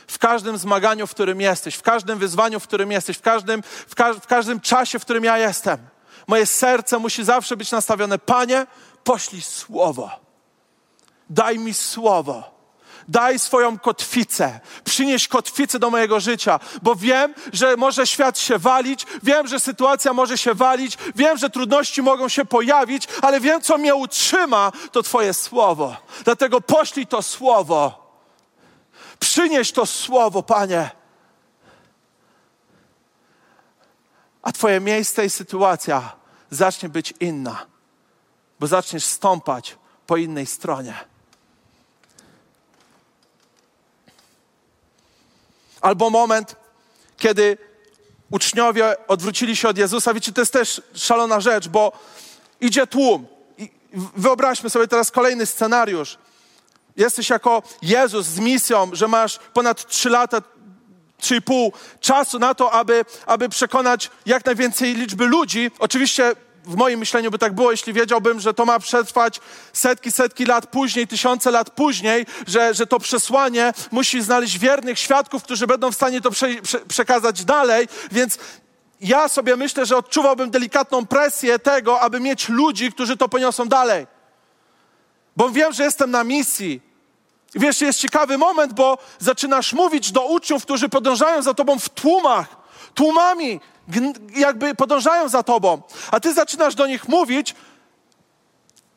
[0.07, 3.95] W każdym zmaganiu, w którym jesteś, w każdym wyzwaniu, w którym jesteś, w każdym, w,
[3.95, 5.79] ka w każdym czasie, w którym ja jestem,
[6.27, 8.19] moje serce musi zawsze być nastawione.
[8.19, 8.67] Panie,
[9.05, 10.11] poślij słowo.
[11.31, 12.56] Daj mi słowo
[13.09, 19.07] Daj swoją kotwicę, przynieś kotwicę do mojego życia, bo wiem, że może świat się walić,
[19.23, 23.79] wiem, że sytuacja może się walić, wiem, że trudności mogą się pojawić, ale wiem, co
[23.79, 25.97] mnie utrzyma, to Twoje słowo.
[26.25, 28.07] Dlatego poślij to słowo.
[29.19, 30.91] Przynieś to słowo, Panie.
[34.43, 36.13] A Twoje miejsce i sytuacja
[36.51, 37.67] zacznie być inna,
[38.61, 41.16] bo zaczniesz stąpać po innej stronie.
[45.81, 46.57] Albo moment,
[47.17, 47.59] kiedy
[48.31, 50.15] uczniowie odwrócili się od Jezusa.
[50.15, 51.93] Wiecie, to jest też szalona rzecz, bo
[52.61, 53.27] idzie tłum.
[53.59, 53.71] I
[54.17, 56.19] wyobraźmy sobie teraz kolejny scenariusz.
[56.97, 60.43] Jesteś jako Jezus z misją, że masz ponad trzy lata,
[61.19, 65.71] trzy i pół czasu na to, aby, aby przekonać jak najwięcej liczby ludzi.
[65.79, 66.33] Oczywiście
[66.67, 69.41] w moim myśleniu by tak było, jeśli wiedziałbym, że to ma przetrwać
[69.73, 75.43] setki, setki lat później, tysiące lat później, że, że to przesłanie musi znaleźć wiernych świadków,
[75.43, 78.39] którzy będą w stanie to prze, prze, przekazać dalej, więc
[79.01, 84.07] ja sobie myślę, że odczuwałbym delikatną presję tego, aby mieć ludzi, którzy to poniosą dalej.
[85.37, 86.81] bo wiem, że jestem na misji.
[87.55, 91.89] I wiesz, jest ciekawy moment, bo zaczynasz mówić do uczniów, którzy podążają za tobą w
[91.89, 92.57] tłumach,
[92.95, 93.61] tłumami,
[94.37, 97.55] jakby podążają za tobą, a ty zaczynasz do nich mówić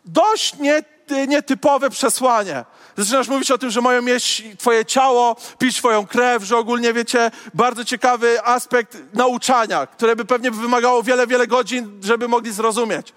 [0.05, 0.83] dość nie,
[1.27, 2.65] nietypowe przesłanie.
[2.97, 7.31] Zaczynasz mówić o tym, że mają mieć twoje ciało, pić twoją krew, że ogólnie wiecie,
[7.53, 13.13] bardzo ciekawy aspekt nauczania, które by pewnie wymagało wiele, wiele godzin, żeby mogli zrozumieć.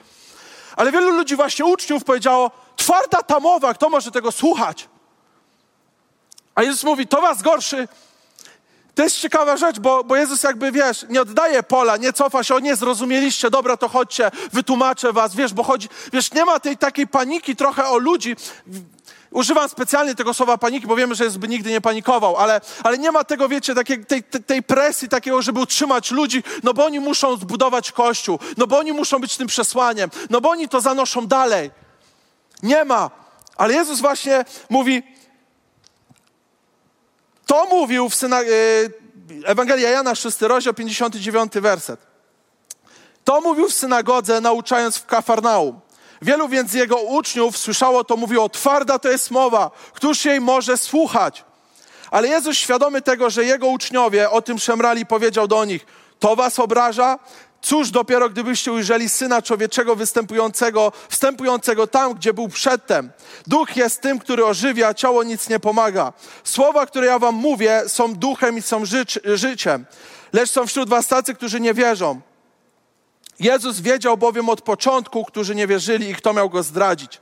[0.76, 4.88] Ale wielu ludzi, właśnie uczniów, powiedziało, twarda ta mowa, kto może tego słuchać?
[6.54, 7.88] A Jezus mówi, to was gorszy.
[8.94, 12.54] To jest ciekawa rzecz, bo, bo Jezus jakby, wiesz, nie oddaje pola, nie cofa się,
[12.54, 16.76] o nie zrozumieliście, dobra, to chodźcie, wytłumaczę was, wiesz, bo chodzi, wiesz, nie ma tej
[16.76, 18.36] takiej paniki trochę o ludzi.
[19.30, 22.98] Używam specjalnie tego słowa paniki, bo wiemy, że Jezus by nigdy nie panikował, ale, ale
[22.98, 27.00] nie ma tego, wiecie, takiej, tej, tej presji takiego, żeby utrzymać ludzi, no bo oni
[27.00, 31.26] muszą zbudować Kościół, no bo oni muszą być tym przesłaniem, no bo oni to zanoszą
[31.26, 31.70] dalej.
[32.62, 33.10] Nie ma.
[33.56, 35.02] Ale Jezus właśnie mówi,
[37.52, 38.40] to mówił w syna...
[38.42, 38.46] E,
[39.44, 42.00] Ewangelia Jana, 6 rozdział, 59 werset.
[43.24, 45.80] To mówił w synagodze, nauczając w Kafarnaum.
[46.22, 50.76] Wielu więc z jego uczniów słyszało to, mówiło, twarda to jest mowa, któż jej może
[50.76, 51.44] słuchać?
[52.10, 55.86] Ale Jezus świadomy tego, że jego uczniowie o tym szemrali, powiedział do nich,
[56.18, 57.18] to was obraża?
[57.62, 63.10] Cóż dopiero gdybyście ujrzeli Syna Człowieczego występującego, wstępującego tam, gdzie był przedtem.
[63.46, 66.12] Duch jest tym, który ożywia, ciało nic nie pomaga.
[66.44, 68.82] Słowa, które ja wam mówię, są duchem i są
[69.24, 69.86] życiem.
[70.32, 72.20] Lecz są wśród was tacy, którzy nie wierzą.
[73.40, 77.20] Jezus wiedział bowiem od początku, którzy nie wierzyli i kto miał go zdradzić.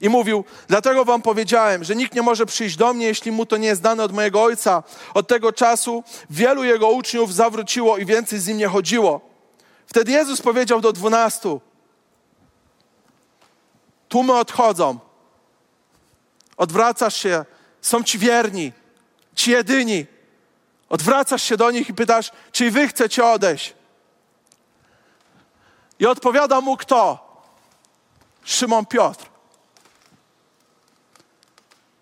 [0.00, 3.56] I mówił, dlatego wam powiedziałem, że nikt nie może przyjść do mnie, jeśli mu to
[3.56, 4.82] nie jest dane od mojego Ojca.
[5.14, 9.35] Od tego czasu wielu jego uczniów zawróciło i więcej z nim nie chodziło.
[9.96, 11.60] Wtedy Jezus powiedział do dwunastu:
[14.08, 14.98] Tłumy odchodzą.
[16.56, 17.44] Odwracasz się,
[17.80, 18.72] są ci wierni,
[19.34, 20.06] ci jedyni.
[20.88, 23.74] Odwracasz się do nich i pytasz, czy wy chcecie odejść?
[25.98, 27.18] I odpowiada mu kto?
[28.44, 29.26] Szymon Piotr.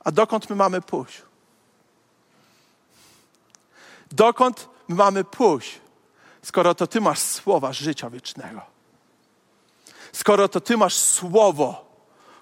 [0.05, 1.23] A dokąd my mamy pójść?
[4.13, 5.84] Dokąd my mamy pójść?
[6.45, 8.61] Skoro to Ty masz słowa życia wiecznego.
[10.13, 11.85] Skoro to Ty masz słowo,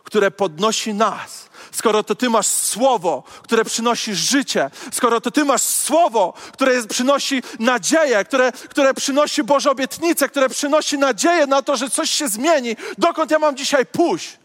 [0.04, 5.62] które podnosi nas, skoro to Ty masz słowo, które przynosi życie, skoro to Ty masz
[5.62, 11.90] słowo, które przynosi nadzieję, które, które przynosi Boże obietnice, które przynosi nadzieję na to, że
[11.90, 14.41] coś się zmieni, dokąd ja mam dzisiaj pójść?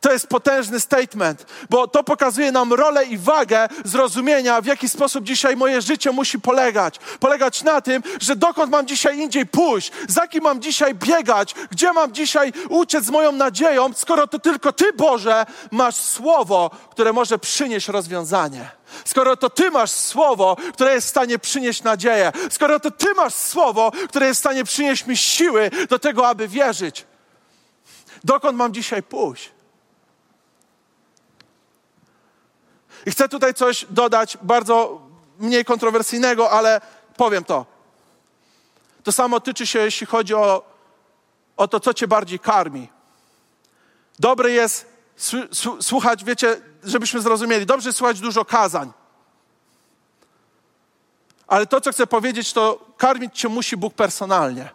[0.00, 5.24] To jest potężny statement, bo to pokazuje nam rolę i wagę zrozumienia, w jaki sposób
[5.24, 6.98] dzisiaj moje życie musi polegać.
[7.20, 11.92] Polegać na tym, że dokąd mam dzisiaj indziej pójść, za kim mam dzisiaj biegać, gdzie
[11.92, 17.38] mam dzisiaj uciec z moją nadzieją, skoro to tylko Ty, Boże, masz słowo, które może
[17.38, 18.70] przynieść rozwiązanie.
[19.04, 23.34] Skoro to Ty masz słowo, które jest w stanie przynieść nadzieję, skoro to Ty masz
[23.34, 27.06] słowo, które jest w stanie przynieść mi siły do tego, aby wierzyć.
[28.24, 29.57] Dokąd mam dzisiaj pójść?
[33.06, 35.00] I chcę tutaj coś dodać bardzo
[35.38, 36.80] mniej kontrowersyjnego, ale
[37.16, 37.66] powiem to.
[39.04, 40.62] To samo tyczy się, jeśli chodzi o,
[41.56, 42.88] o to, co cię bardziej karmi.
[44.18, 44.86] Dobre jest
[45.80, 48.92] słuchać, wiecie, żebyśmy zrozumieli, dobrze słuchać dużo kazań.
[51.46, 54.70] Ale to, co chcę powiedzieć, to karmić cię musi Bóg personalnie.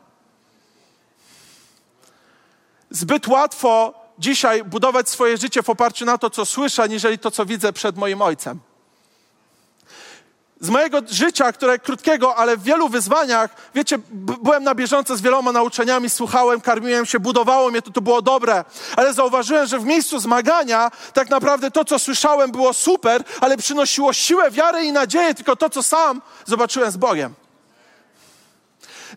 [2.90, 7.46] Zbyt łatwo dzisiaj budować swoje życie w oparciu na to, co słyszę, aniżeli to, co
[7.46, 8.60] widzę przed moim ojcem.
[10.60, 15.52] Z mojego życia, które krótkiego, ale w wielu wyzwaniach, wiecie, byłem na bieżąco z wieloma
[15.52, 20.20] nauczaniami, słuchałem, karmiłem się, budowało mnie, to, to było dobre, ale zauważyłem, że w miejscu
[20.20, 25.56] zmagania tak naprawdę to, co słyszałem, było super, ale przynosiło siłę, wiarę i nadzieję, tylko
[25.56, 27.34] to, co sam zobaczyłem z Bogiem.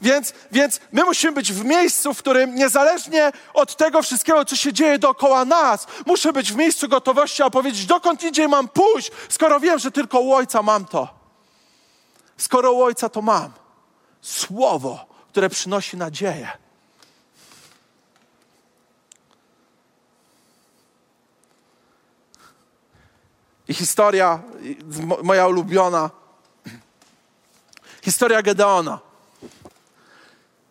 [0.03, 4.73] Więc, więc my musimy być w miejscu, w którym niezależnie od tego wszystkiego, co się
[4.73, 9.61] dzieje dookoła nas, muszę być w miejscu gotowości, a powiedzieć, dokąd indziej mam pójść, skoro
[9.61, 11.09] wiem, że tylko u Ojca mam to.
[12.37, 13.53] Skoro u Ojca to mam.
[14.21, 16.51] Słowo, które przynosi nadzieję.
[23.69, 24.43] I historia,
[25.23, 26.11] moja ulubiona,
[28.03, 29.06] historia Gedeona.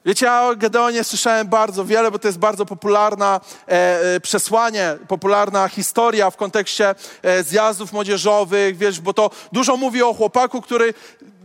[0.05, 3.71] Wiecie, ja o Gedeonie słyszałem bardzo wiele, bo to jest bardzo popularna e,
[4.15, 10.13] e, przesłanie, popularna historia w kontekście e, zjazdów młodzieżowych, wiesz, bo to dużo mówi o
[10.13, 10.93] chłopaku, który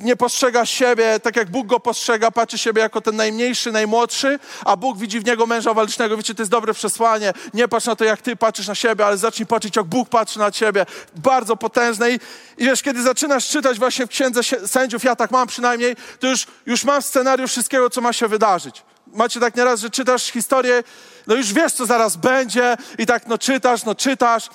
[0.00, 4.76] nie postrzega siebie tak, jak Bóg go postrzega, patrzy siebie jako ten najmniejszy, najmłodszy, a
[4.76, 6.16] Bóg widzi w niego męża walecznego.
[6.16, 7.32] Wiecie, to jest dobre przesłanie.
[7.54, 10.38] Nie patrz na to, jak ty patrzysz na siebie, ale zacznij patrzeć, jak Bóg patrzy
[10.38, 10.86] na ciebie.
[11.16, 12.10] Bardzo potężne.
[12.10, 12.14] I,
[12.58, 16.46] i wiesz, kiedy zaczynasz czytać właśnie w Księdze Sędziów, ja tak mam przynajmniej, to już,
[16.66, 18.82] już mam scenariusz wszystkiego, co ma się wydarzyć.
[19.06, 20.82] Macie tak nieraz, że czytasz historię,
[21.26, 24.48] no już wiesz, co zaraz będzie i tak no czytasz, no czytasz.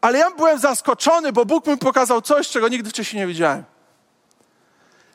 [0.00, 3.73] Ale ja byłem zaskoczony, bo Bóg mi pokazał coś, czego nigdy wcześniej nie widziałem.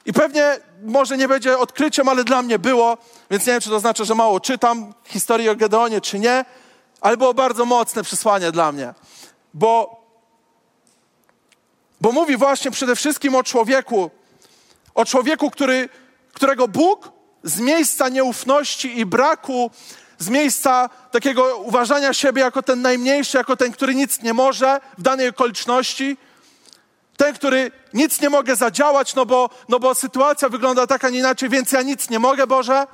[0.06, 2.98] I pewnie może nie będzie odkryciem, ale dla mnie było,
[3.32, 6.46] więc nie wiem, czy to znaczy, że mało czytam historię o Gedeonie, czy nie,
[7.02, 8.94] ale było bardzo mocne przesłanie dla mnie.
[9.54, 10.02] Bo,
[12.02, 14.12] bo mówi właśnie przede wszystkim o człowieku,
[14.96, 15.90] o człowieku, który,
[16.34, 17.12] którego Bóg
[17.44, 19.72] z miejsca nieufności i braku,
[20.18, 25.02] z miejsca takiego uważania siebie jako ten najmniejszy, jako ten, który nic nie może w
[25.02, 26.18] danej okoliczności,
[27.20, 31.20] ten, który nic nie mogę zadziałać, no bo, no bo sytuacja wygląda tak, a nie
[31.20, 32.88] inaczej, więc ja nic nie mogę, Boże.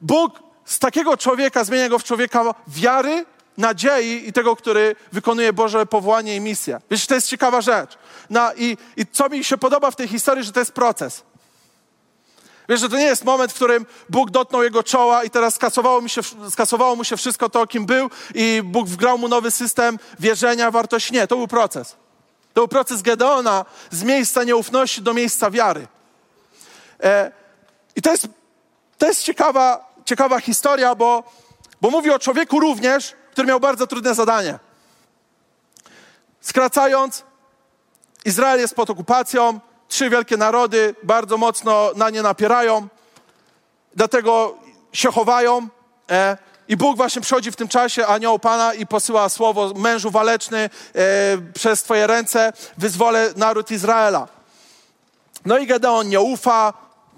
[0.00, 3.24] Bóg z takiego człowieka zmienia go w człowieka wiary,
[3.58, 6.80] nadziei i tego, który wykonuje Boże powołanie i misję.
[6.90, 7.98] Wiesz, to jest ciekawa rzecz.
[8.30, 11.22] No, i, I co mi się podoba w tej historii, że to jest proces.
[12.68, 16.00] Wiesz, że to nie jest moment, w którym Bóg dotknął jego czoła i teraz skasowało,
[16.00, 19.98] mi się, skasowało mu się wszystko to, kim był i Bóg wgrał mu nowy system
[20.18, 21.14] wierzenia, wartości.
[21.14, 21.96] Nie, to był proces.
[22.56, 25.86] To był proces Gedeona z miejsca nieufności do miejsca wiary.
[27.02, 27.32] E,
[27.96, 28.28] I to jest,
[28.98, 31.22] to jest ciekawa, ciekawa historia, bo,
[31.80, 34.58] bo mówi o człowieku również, który miał bardzo trudne zadanie.
[36.40, 37.24] Skracając,
[38.24, 42.88] Izrael jest pod okupacją, trzy wielkie narody bardzo mocno na nie napierają,
[43.94, 44.56] dlatego
[44.92, 45.68] się chowają.
[46.10, 46.36] E,
[46.68, 50.70] I Bóg właśnie przychodzi w tym czasie, anioł Pana, i posyła słowo, mężu waleczny, e,
[51.54, 54.28] przez Twoje ręce wyzwolę naród Izraela.
[55.44, 56.72] No i Gedeon nie ufa,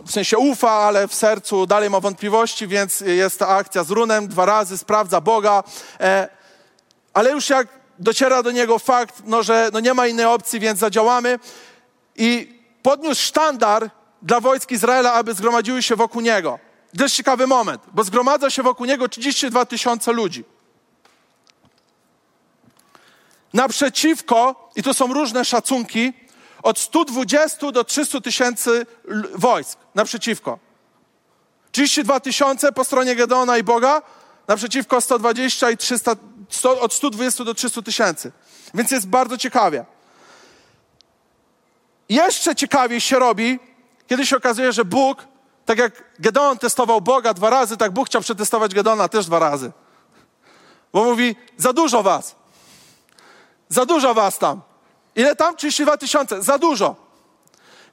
[0.06, 4.28] w sensie ufa, ale w sercu dalej ma wątpliwości, więc jest ta akcja z runem,
[4.28, 5.62] dwa razy sprawdza Boga.
[6.00, 6.28] E,
[7.14, 10.78] ale już jak dociera do niego fakt, no, że no nie ma innej opcji, więc
[10.78, 11.38] zadziałamy.
[12.16, 13.90] I podniósł sztandar
[14.22, 16.67] dla wojsk Izraela, aby zgromadziły się wokół niego.
[16.96, 20.44] To jest ciekawy moment, bo zgromadza się wokół niego 32 tysiące ludzi.
[23.52, 26.12] Naprzeciwko, i to są różne szacunki,
[26.62, 28.86] od 120 do 300 tysięcy
[29.34, 30.58] wojsk naprzeciwko.
[31.72, 34.02] 32 tysiące po stronie Gedeona i Boga,
[34.48, 36.16] naprzeciwko 120 i 300,
[36.48, 38.32] 100, od 120 do 300 tysięcy.
[38.74, 39.84] Więc jest bardzo ciekawie.
[42.08, 43.58] Jeszcze ciekawiej się robi,
[44.06, 45.26] kiedy się okazuje, że Bóg,
[45.68, 49.72] tak jak Gedeon testował Boga dwa razy, tak Bóg chciał przetestować Gedeona też dwa razy.
[50.92, 52.36] Bo mówi, za dużo was.
[53.68, 54.60] Za dużo was tam.
[55.16, 55.56] Ile tam?
[55.56, 56.42] 32 tysiące.
[56.42, 56.96] Za dużo.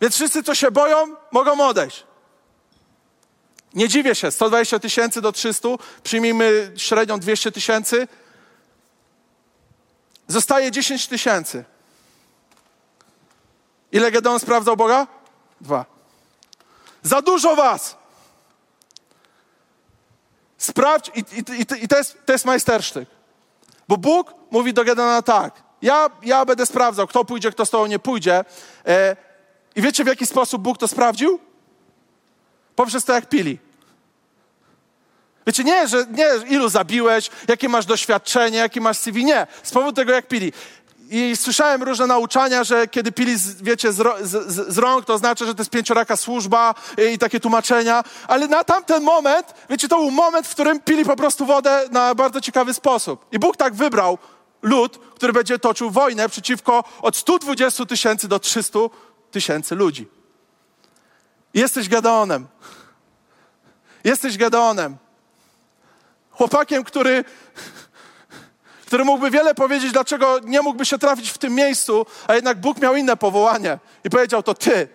[0.01, 2.03] Więc wszyscy, co się boją, mogą odejść.
[3.73, 5.69] Nie dziwię się, 120 tysięcy do 300,
[6.03, 8.07] przyjmijmy średnią 200 tysięcy.
[10.27, 11.63] Zostaje 10 tysięcy.
[13.91, 15.07] Ile Gedeon sprawdzał Boga?
[15.61, 15.94] Dwa.
[17.05, 17.95] Za dużo was!
[20.57, 23.09] Sprawdź, i, i, i to, jest, to jest majstersztyk.
[23.87, 27.85] Bo Bóg mówi do Gedeona tak, ja, ja będę sprawdzał, kto pójdzie, kto z tobą
[27.85, 28.45] nie pójdzie.
[28.87, 29.15] E,
[29.75, 31.39] I wiecie, w jaki sposób Bóg to sprawdził?
[32.75, 33.59] Poprzez to, jak pili.
[35.47, 39.47] Wiecie, nie, że nie, ilu zabiłeś, jakie masz doświadczenie, jakie masz CV, nie.
[39.63, 40.53] Z powodu tego, jak pili.
[41.09, 45.45] I słyszałem różne nauczania, że kiedy pili, z, wiecie, z, z, z, rąk, to znaczy,
[45.45, 48.03] że to jest pięcioraka służba i, i takie tłumaczenia.
[48.27, 52.15] Ale na tamten moment, wiecie, to był moment, w którym pili po prostu wodę na
[52.15, 53.25] bardzo ciekawy sposób.
[53.31, 54.17] I Bóg tak wybrał
[54.61, 58.79] lud, który będzie toczył wojnę przeciwko od 120 tysięcy do 300
[59.31, 60.07] tysięcy ludzi.
[61.53, 62.47] Jesteś Gedeonem.
[64.03, 64.97] Jesteś Gedeonem.
[66.31, 67.23] Chłopakiem, który
[68.85, 72.81] który mógłby wiele powiedzieć, dlaczego nie mógłby się trafić w tym miejscu, a jednak Bóg
[72.81, 74.87] miał inne powołanie i powiedział to ty.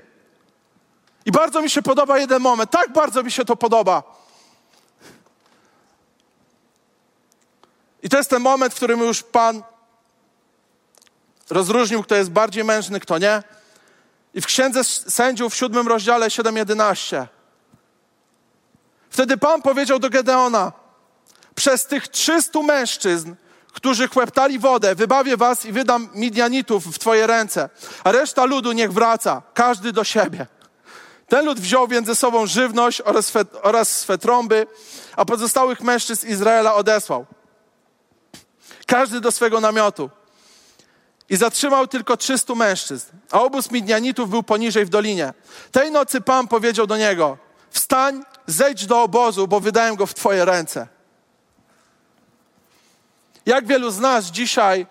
[1.26, 4.02] I bardzo mi się podoba jeden moment, tak bardzo mi się to podoba.
[8.02, 9.62] I to jest ten moment, w którym już Pan
[11.50, 13.42] rozróżnił, kto jest bardziej mężny, kto nie.
[14.34, 17.26] I w Księdze Sędziów w siódmym rozdziale 7:11
[19.10, 20.72] Wtedy Pan powiedział do Gedeona,
[21.54, 23.34] przez tych 300 mężczyzn,
[23.72, 27.68] którzy chłeptali wodę, wybawię was i wydam Midianitów w twoje ręce,
[28.04, 30.46] a reszta ludu niech wraca, każdy do siebie.
[31.28, 34.66] Ten lud wziął więc ze sobą żywność oraz swe, oraz swe trąby,
[35.16, 37.26] a pozostałych mężczyzn Izraela odesłał.
[38.86, 40.10] Każdy do swego namiotu.
[41.28, 45.34] i zatrzymał tylko 300 mężczyzn, a obóz Midnianitów był poniżej w dolinie.
[45.72, 47.38] Tej nocy Pan powiedział do niego:
[47.70, 50.99] Wstań, zejdź do obozu, bo wydałem go w Twoje ręce.
[53.50, 54.86] Jak wielu z nas dzisiaj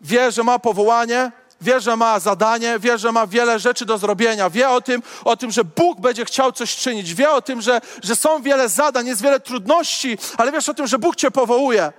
[0.00, 4.50] wie, że ma powołanie, wie, że ma zadanie, wie, że ma wiele rzeczy do zrobienia,
[4.50, 7.80] wie o tym, o tym, że Bóg będzie chciał coś czynić, wie o tym, że,
[8.02, 11.92] że są wiele zadań, jest wiele trudności, ale wiesz o tym, że Bóg Cię powołuje.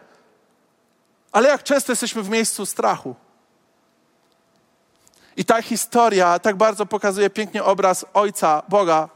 [1.31, 3.15] Ale jak często jesteśmy w miejscu strachu?
[5.37, 9.09] I ta historia tak bardzo pokazuje pięknie obraz Ojca, Boga,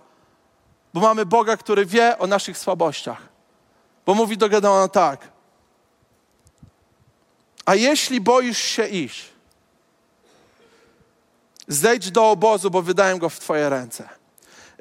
[0.93, 3.21] bo mamy Boga, który wie o naszych słabościach.
[4.05, 5.34] Bo mówi do Gedeona tak.
[7.65, 9.25] A jeśli boisz się iść,
[11.67, 14.09] zejdź do obozu, bo wydałem go w Twoje ręce.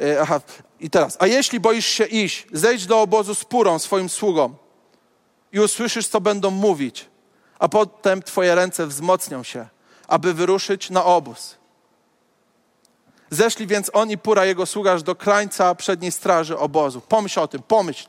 [0.01, 0.41] E, aha,
[0.81, 1.17] i teraz.
[1.21, 4.57] A jeśli boisz się iść, zejdź do obozu z purą swoim sługom
[5.53, 7.09] i usłyszysz, co będą mówić,
[7.59, 9.75] a potem Twoje ręce wzmocnią się
[10.09, 11.57] aby wyruszyć na obóz.
[13.31, 17.01] Zeszli więc on i Pura, jego sługa, aż do krańca przedniej straży obozu.
[17.01, 18.07] Pomyśl o tym, pomyśl.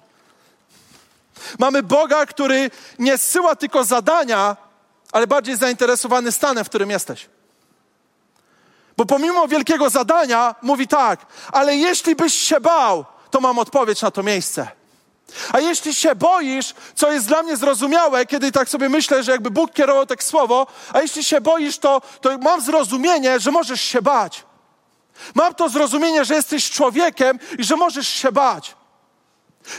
[1.60, 4.58] Mamy Boga, który nie zsyła tylko zadania,
[5.12, 7.30] ale bardziej zainteresowany stanem, w którym jesteś.
[8.98, 14.12] Bo pomimo wielkiego zadania mówi tak, ale jeśli byś się bał, to mam odpowiedź na
[14.12, 14.68] to miejsce.
[15.52, 19.52] A jeśli się boisz, co jest dla mnie zrozumiałe, kiedy tak sobie myślę, że jakby
[19.52, 24.02] Bóg kierował tak słowo, a jeśli się boisz, to, to mam zrozumienie, że możesz się
[24.02, 24.44] bać.
[25.34, 28.76] Mam to zrozumienie, że jesteś człowiekiem i że możesz się bać.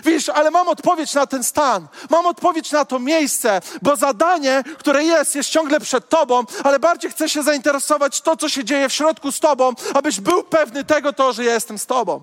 [0.05, 5.05] Widzisz, ale mam odpowiedź na ten stan, mam odpowiedź na to miejsce, bo zadanie, które
[5.05, 8.93] jest, jest ciągle przed Tobą, ale bardziej chcę się zainteresować to, co się dzieje w
[8.93, 12.22] środku z Tobą, abyś był pewny tego, to, że ja jestem z Tobą.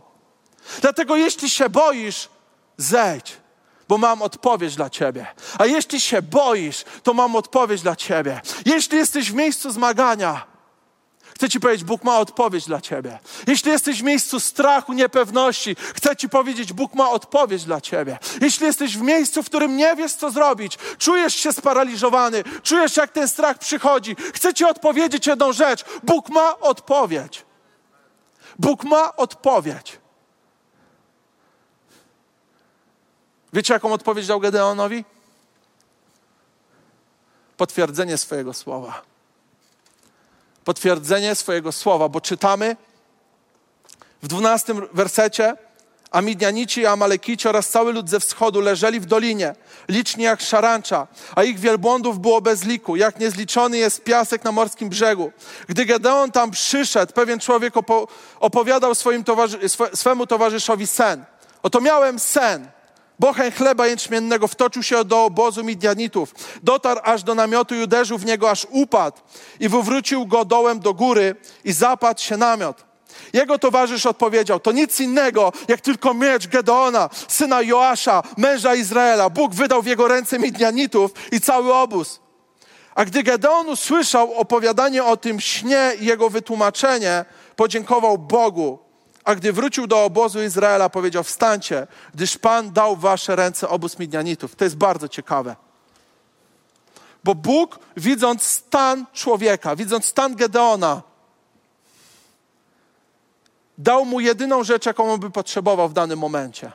[0.82, 2.30] Dlatego jeśli się boisz,
[2.78, 3.38] zejdź,
[3.88, 5.28] bo mam odpowiedź dla ciebie.
[5.60, 8.42] A jeśli się boisz, to mam odpowiedź dla ciebie.
[8.66, 10.53] Jeśli jesteś w miejscu zmagania,
[11.36, 13.20] chcę ci powiedzieć, Bóg ma odpowiedź dla ciebie.
[13.48, 18.18] Jeśli jesteś w miejscu strachu, niepewności, chcę ci powiedzieć, Bóg ma odpowiedź dla ciebie.
[18.42, 23.12] Jeśli jesteś w miejscu, w którym nie wiesz, co zrobić, czujesz się sparaliżowany, czujesz, jak
[23.12, 25.86] ten strach przychodzi, chcę ci odpowiedzieć jedną rzecz.
[26.04, 27.46] Bóg ma odpowiedź.
[28.60, 30.00] Bóg ma odpowiedź.
[33.54, 35.06] Wiecie, jaką odpowiedź dał Gedeonowi?
[37.58, 39.13] Potwierdzenie swojego słowa.
[40.66, 42.76] Potwierdzenie swojego słowa, bo czytamy
[44.24, 45.56] w dwunastym wersecie,
[46.12, 49.56] a Midianici i Amalekici oraz cały lud ze wschodu leżeli w dolinie,
[49.88, 54.90] liczni jak szarancza, a ich wielbłądów było bez liku, jak niezliczony jest piasek na morskim
[54.90, 55.32] brzegu.
[55.68, 58.08] Gdy Gedeon tam przyszedł, pewien człowiek opo
[58.40, 59.60] opowiadał swoim towarzy
[59.94, 61.26] swemu towarzyszowi sen.
[61.64, 62.68] Oto miałem sen–
[63.20, 66.36] Bochen chleba jęczmiennego wtoczył się do obozu Midianitów.
[66.64, 69.18] Dotarł aż do namiotu i uderzył w niego, aż upadł.
[69.60, 71.36] I wywrócił go dołem do góry
[71.66, 72.86] i zapadł się namiot.
[73.34, 79.30] Jego towarzysz odpowiedział, to nic innego, jak tylko miecz Gedeona, syna Joasza, męża Izraela.
[79.30, 82.20] Bóg wydał w jego ręce Midianitów i cały obóz.
[82.96, 88.83] A gdy Gedeon usłyszał opowiadanie o tym śnie i jego wytłumaczenie, podziękował Bogu
[89.24, 94.56] a gdy wrócił do obozu Izraela, powiedział: Wstańcie, gdyż Pan dał wasze ręce obóz Midianitów.
[94.56, 95.56] To jest bardzo ciekawe.
[97.24, 101.02] Bo Bóg, widząc stan człowieka, widząc stan Gedeona,
[103.78, 106.72] dał mu jedyną rzecz, jaką on by potrzebował w danym momencie: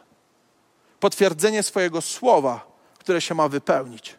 [1.00, 2.66] potwierdzenie swojego słowa,
[2.98, 4.14] które się ma wypełnić.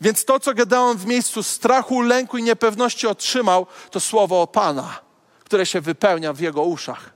[0.00, 5.07] Więc to, co Gedeon w miejscu strachu, lęku i niepewności otrzymał, to słowo o Pana
[5.48, 7.10] które się wypełnia w jego uszach.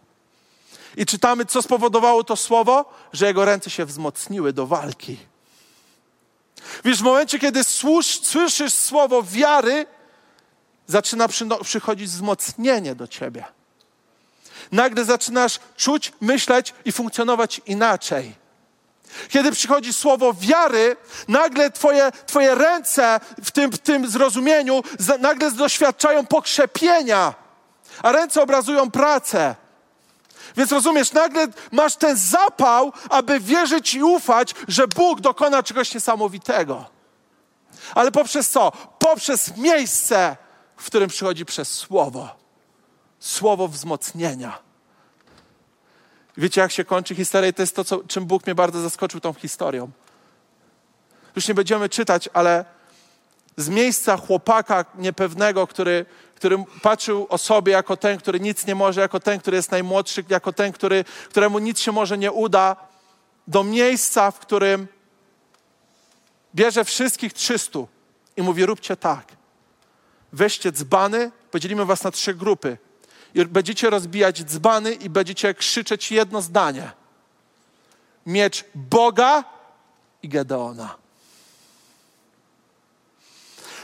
[0.97, 5.19] I czytamy, co spowodowało to słowo, że jego ręce się wzmocniły do walki.
[6.85, 7.65] Wiesz, w momencie, kiedy
[8.23, 9.87] słyszysz słowo wiary,
[10.87, 11.29] zaczyna
[11.63, 13.45] przychodzić wzmocnienie do ciebie.
[14.73, 18.35] Nagle zaczynasz czuć, myśleć i funkcjonować inaczej.
[19.29, 20.97] Kiedy przychodzi słowo wiary,
[21.29, 24.83] nagle twoje, twoje ręce w tym, w tym zrozumieniu
[25.19, 27.42] nagle doświadczają pokrzepienia
[28.03, 29.55] a ręce obrazują pracę.
[30.57, 36.85] Więc rozumiesz, nagle masz ten zapał, aby wierzyć i ufać, że Bóg dokona czegoś niesamowitego.
[37.95, 38.73] Ale poprzez co?
[38.99, 40.37] Poprzez miejsce,
[40.77, 42.29] w którym przychodzi przez słowo.
[43.21, 44.59] Słowo wzmocnienia.
[46.37, 47.49] Wiecie, jak się kończy historia?
[47.49, 49.91] I to jest to, co, czym Bóg mnie bardzo zaskoczył tą historią.
[51.37, 52.65] Już nie będziemy czytać, ale
[53.57, 56.07] z miejsca chłopaka niepewnego, który,
[56.43, 60.25] który patrzył o sobie jako ten, który nic nie może, jako ten, który jest najmłodszy,
[60.29, 62.77] jako ten, który, któremu nic się może nie uda,
[63.49, 64.87] do miejsca, w którym
[66.55, 67.79] bierze wszystkich 300
[68.37, 69.33] i mówi: róbcie tak.
[70.33, 72.79] weźcie dzbany, podzielimy was na trzy grupy.
[73.35, 76.91] I będziecie rozbijać dzbany i będziecie krzyczeć jedno zdanie.
[78.27, 79.45] Miecz Boga
[80.23, 81.02] i Gedeona.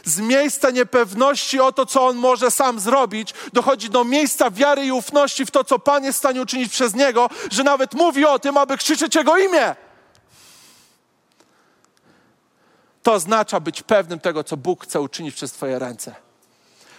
[0.09, 4.93] Z miejsca niepewności o to, co on może sam zrobić, dochodzi do miejsca wiary i
[4.93, 8.39] ufności w to, co Pan jest w stanie uczynić przez niego, że nawet mówi o
[8.39, 9.75] tym, aby krzyczeć jego imię.
[13.03, 16.28] To oznacza być pewnym tego, co Bóg chce uczynić przez Twoje ręce.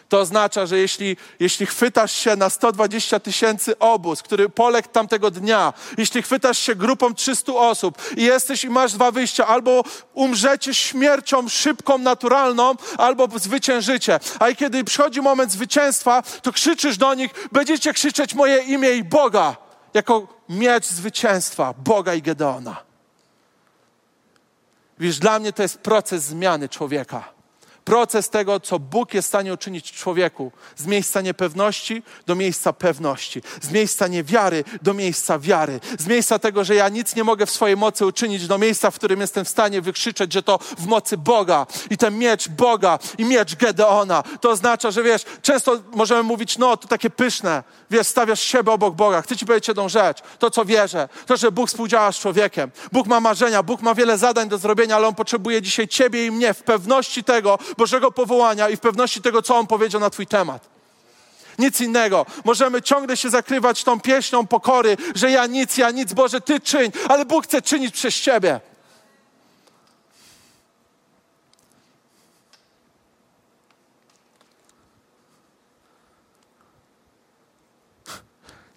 [0.09, 5.73] To oznacza, że jeśli, jeśli chwytasz się na 120 tysięcy obóz, który poległ tamtego dnia,
[5.97, 9.83] jeśli chwytasz się grupą 300 osób i jesteś i masz dwa wyjścia, albo
[10.13, 14.19] umrzecie śmiercią szybką, naturalną, albo zwyciężycie.
[14.39, 19.55] A kiedy przychodzi moment zwycięstwa, to krzyczysz do nich, będziecie krzyczeć moje imię i Boga,
[19.93, 22.77] jako miecz zwycięstwa, Boga i Gedeona.
[24.99, 27.38] Wiesz, dla mnie to jest proces zmiany człowieka
[27.85, 33.41] proces tego, co Bóg jest w stanie uczynić człowieku, z miejsca niepewności do miejsca pewności,
[33.61, 37.51] z miejsca niewiary do miejsca wiary, z miejsca tego, że ja nic nie mogę w
[37.51, 41.17] swojej mocy uczynić, do miejsca, w którym jestem w stanie wykrzyczeć, że to w mocy
[41.17, 44.23] Boga i ten miecz Boga i miecz Gedeona.
[44.41, 48.95] To oznacza, że wiesz, często możemy mówić, no to takie pyszne, wiesz, stawiasz siebie obok
[48.95, 49.21] Boga.
[49.21, 52.71] Chcę ci powiedzieć jedną rzecz, to co wierzę, to, że Bóg współdziała z człowiekiem.
[52.91, 56.31] Bóg ma marzenia, Bóg ma wiele zadań do zrobienia, ale On potrzebuje dzisiaj ciebie i
[56.31, 60.27] mnie w pewności tego, Bożego powołania i w pewności tego, co On powiedział na Twój
[60.27, 60.69] temat.
[61.59, 62.25] Nic innego.
[62.45, 66.91] Możemy ciągle się zakrywać tą pieśnią pokory, że ja nic, ja nic, Boże, Ty czyń,
[67.09, 68.59] ale Bóg chce czynić przez Ciebie.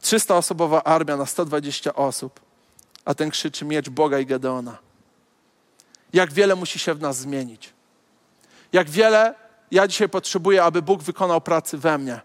[0.01, 2.41] Trzysta osobowa armia na 120 osób,
[3.05, 4.79] a ten krzyczy miecz Boga i Gedeona.
[6.13, 7.73] Jak wiele musi się w nas zmienić.
[8.73, 9.35] Jak wiele
[9.73, 12.21] ja dzisiaj potrzebuję, aby Bóg wykonał pracy we mnie.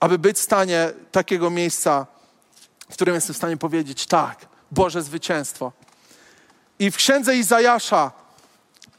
[0.00, 2.06] Aby być w stanie takiego miejsca,
[2.90, 5.72] w którym jestem w stanie powiedzieć tak, Boże zwycięstwo.
[6.78, 8.12] I w księdze Izajasza,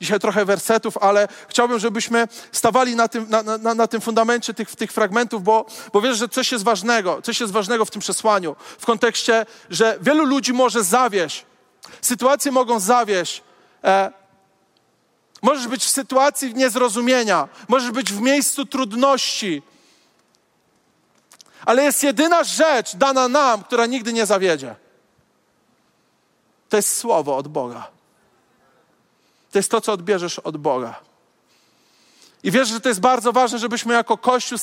[0.02, 4.76] dzisiaj trochę wersetów, ale chciałbym, żebyśmy stawali na tym, na, na, na tym fundamencie tych,
[4.76, 8.56] tych fragmentów, bo, bo wiesz, że coś jest ważnego, coś jest ważnego w tym przesłaniu,
[8.80, 11.46] w kontekście, że wielu ludzi może zawieść,
[12.02, 13.44] sytuacje mogą zawieść,
[13.84, 14.25] e,
[15.46, 19.62] Możesz być w sytuacji niezrozumienia, możesz być w miejscu trudności.
[21.66, 24.76] Ale jest jedyna rzecz dana nam, która nigdy nie zawiedzie.
[26.70, 27.88] To jest słowo od Boga.
[29.52, 31.00] To jest to, co odbierzesz od Boga.
[32.46, 34.58] I wierzę, że to jest bardzo ważne, żebyśmy jako Kościół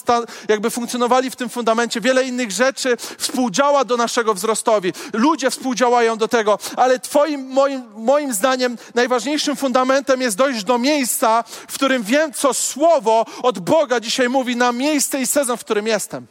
[0.49, 2.01] jakby funkcjonowali w tym fundamencie.
[2.01, 4.93] Wiele innych rzeczy współdziała do naszego wzrostowi.
[5.13, 11.45] Ludzie współdziałają do tego, ale twoim, moim, moim zdaniem najważniejszym fundamentem jest dojść do miejsca,
[11.69, 15.87] w którym wiem, co Słowo od Boga dzisiaj mówi na miejsce i sezon, w którym
[15.87, 16.27] jestem.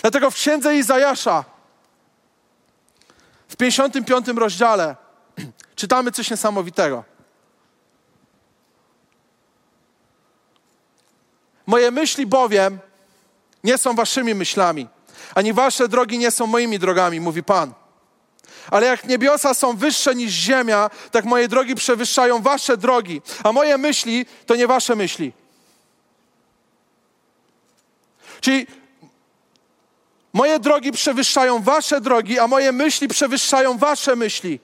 [0.00, 1.44] Dlatego w księdze Izajasza
[3.48, 4.96] w 55 rozdziale
[5.76, 7.11] czytamy coś niesamowitego.
[11.72, 12.78] Moje myśli bowiem
[13.64, 14.88] nie są waszymi myślami,
[15.34, 17.72] ani wasze drogi nie są moimi drogami, mówi Pan.
[18.70, 23.78] Ale jak niebiosa są wyższe niż ziemia, tak moje drogi przewyższają wasze drogi, a moje
[23.78, 25.32] myśli to nie wasze myśli.
[28.40, 28.66] Czyli
[30.32, 34.60] moje drogi przewyższają wasze drogi, a moje myśli przewyższają wasze myśli.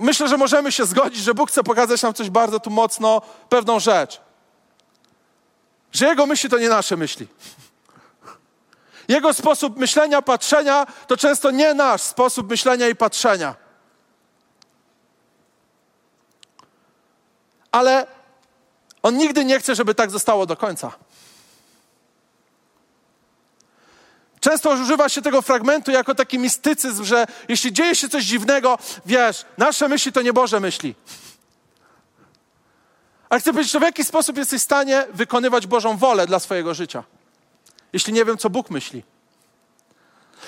[0.00, 3.80] Myślę, że możemy się zgodzić, że Bóg chce pokazać nam coś bardzo tu mocno, pewną
[3.80, 4.20] rzecz.
[5.92, 7.28] Że Jego myśli to nie nasze myśli.
[9.08, 13.54] Jego sposób myślenia, patrzenia to często nie nasz sposób myślenia i patrzenia.
[17.72, 18.06] Ale
[19.02, 20.92] On nigdy nie chce, żeby tak zostało do końca.
[24.40, 29.44] Często używa się tego fragmentu jako taki mistycyzm, że jeśli dzieje się coś dziwnego, wiesz,
[29.58, 30.94] nasze myśli to nie Boże myśli.
[33.28, 36.74] Ale chcę powiedzieć, że w jaki sposób jesteś w stanie wykonywać Bożą wolę dla swojego
[36.74, 37.04] życia,
[37.92, 39.02] jeśli nie wiem, co Bóg myśli.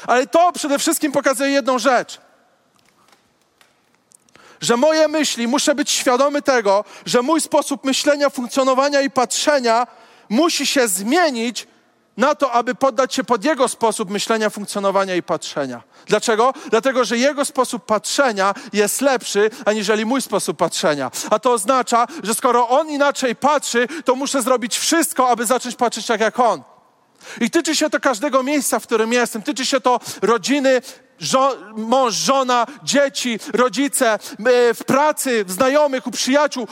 [0.07, 2.21] Ale to przede wszystkim pokazuje jedną rzecz.
[4.61, 9.87] Że moje myśli, muszę być świadomy tego, że mój sposób myślenia, funkcjonowania i patrzenia
[10.29, 11.67] musi się zmienić
[12.17, 15.83] na to, aby poddać się pod Jego sposób myślenia, funkcjonowania i patrzenia.
[16.07, 16.55] Dlaczego?
[16.71, 21.11] Dlatego, że Jego sposób patrzenia jest lepszy, aniżeli mój sposób patrzenia.
[21.31, 26.07] A to oznacza, że skoro On inaczej patrzy, to muszę zrobić wszystko, aby zacząć patrzeć
[26.07, 26.63] tak jak On.
[27.41, 29.43] I tyczy się to każdego miejsca, w którym jestem.
[29.43, 30.83] Tyczy się to rodziny,
[31.19, 34.19] żo mąż, żona, dzieci, rodzice,
[34.75, 36.69] w pracy, w znajomych, u przyjaciół.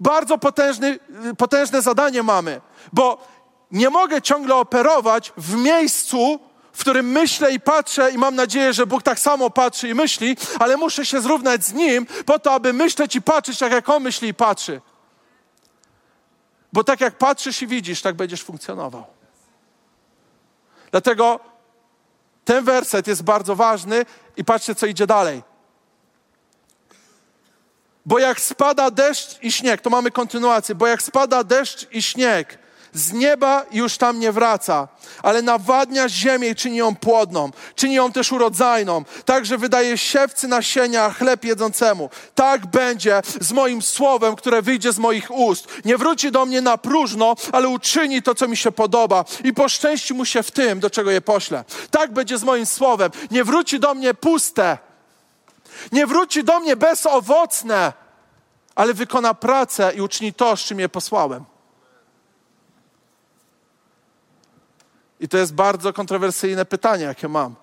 [0.00, 0.98] Bardzo potężny,
[1.38, 2.60] potężne zadanie mamy,
[2.92, 3.26] bo
[3.70, 6.40] nie mogę ciągle operować w miejscu,
[6.72, 10.36] w którym myślę i patrzę i mam nadzieję, że Bóg tak samo patrzy i myśli,
[10.58, 14.02] ale muszę się zrównać z Nim po to, aby myśleć i patrzeć tak, jak On
[14.02, 14.80] myśli i patrzy.
[16.72, 19.04] Bo tak jak patrzysz i widzisz, tak będziesz funkcjonował.
[20.90, 21.40] Dlatego
[22.44, 24.06] ten werset jest bardzo ważny
[24.36, 25.42] i patrzcie, co idzie dalej.
[28.06, 32.58] Bo jak spada deszcz i śnieg, to mamy kontynuację, bo jak spada deszcz i śnieg,
[32.96, 34.88] z nieba już tam nie wraca,
[35.22, 40.48] ale nawadnia ziemię i czyni ją płodną, czyni ją też urodzajną, tak, że wydaje siewcy
[40.48, 42.10] nasienia, chleb jedzącemu.
[42.34, 45.68] Tak będzie z moim słowem, które wyjdzie z moich ust.
[45.84, 50.14] Nie wróci do mnie na próżno, ale uczyni to, co mi się podoba i poszczęści
[50.14, 51.64] mu się w tym, do czego je poślę.
[51.90, 53.10] Tak będzie z moim słowem.
[53.30, 54.78] Nie wróci do mnie puste,
[55.92, 57.92] nie wróci do mnie bezowocne,
[58.74, 61.55] ale wykona pracę i uczyni to, z czym je posłałem.
[65.20, 67.54] I to jest bardzo kontrowersyjne pytanie, jakie mam.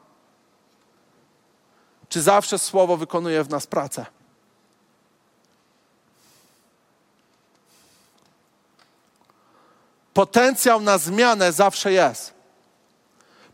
[2.10, 4.06] Czy zawsze słowo wykonuje w nas pracę?
[10.14, 12.34] Potencjał na zmianę zawsze jest.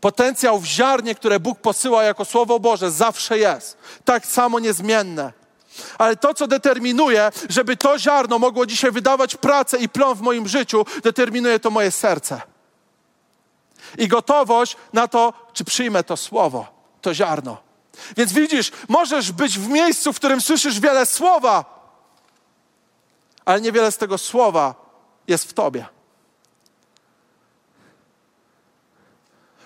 [0.00, 3.78] Potencjał w ziarnie, które Bóg posyła jako Słowo Boże, zawsze jest.
[4.04, 5.32] Tak samo niezmienne.
[5.98, 10.48] Ale to, co determinuje, żeby to ziarno mogło dzisiaj wydawać pracę i plon w moim
[10.48, 12.40] życiu, determinuje to moje serce
[13.98, 16.66] i gotowość na to, czy przyjmę to słowo,
[17.00, 17.56] to ziarno.
[18.16, 21.80] Więc widzisz, możesz być w miejscu, w którym słyszysz wiele słowa,
[23.44, 24.74] ale niewiele z tego słowa
[25.28, 25.86] jest w tobie.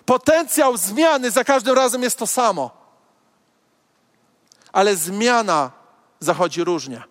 [0.06, 2.70] Potencjał zmiany za każdym razem jest to samo.
[4.72, 5.70] Ale zmiana
[6.20, 7.02] zachodzi różnie,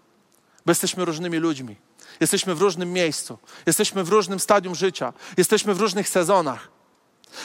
[0.65, 1.75] bo jesteśmy różnymi ludźmi.
[2.19, 6.72] Jesteśmy w różnym miejscu, jesteśmy w różnym stadium życia, jesteśmy w różnych sezonach.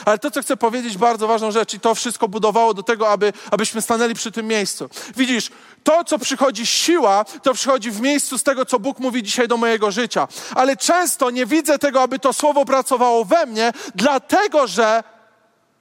[0.05, 3.33] Ale to, co chcę powiedzieć, bardzo ważną rzecz, i to wszystko budowało do tego, aby,
[3.51, 4.89] abyśmy stanęli przy tym miejscu.
[5.15, 5.51] Widzisz,
[5.83, 9.57] to, co przychodzi siła, to przychodzi w miejscu z tego, co Bóg mówi dzisiaj do
[9.57, 10.27] mojego życia.
[10.55, 15.03] Ale często nie widzę tego, aby to słowo pracowało we mnie, dlatego że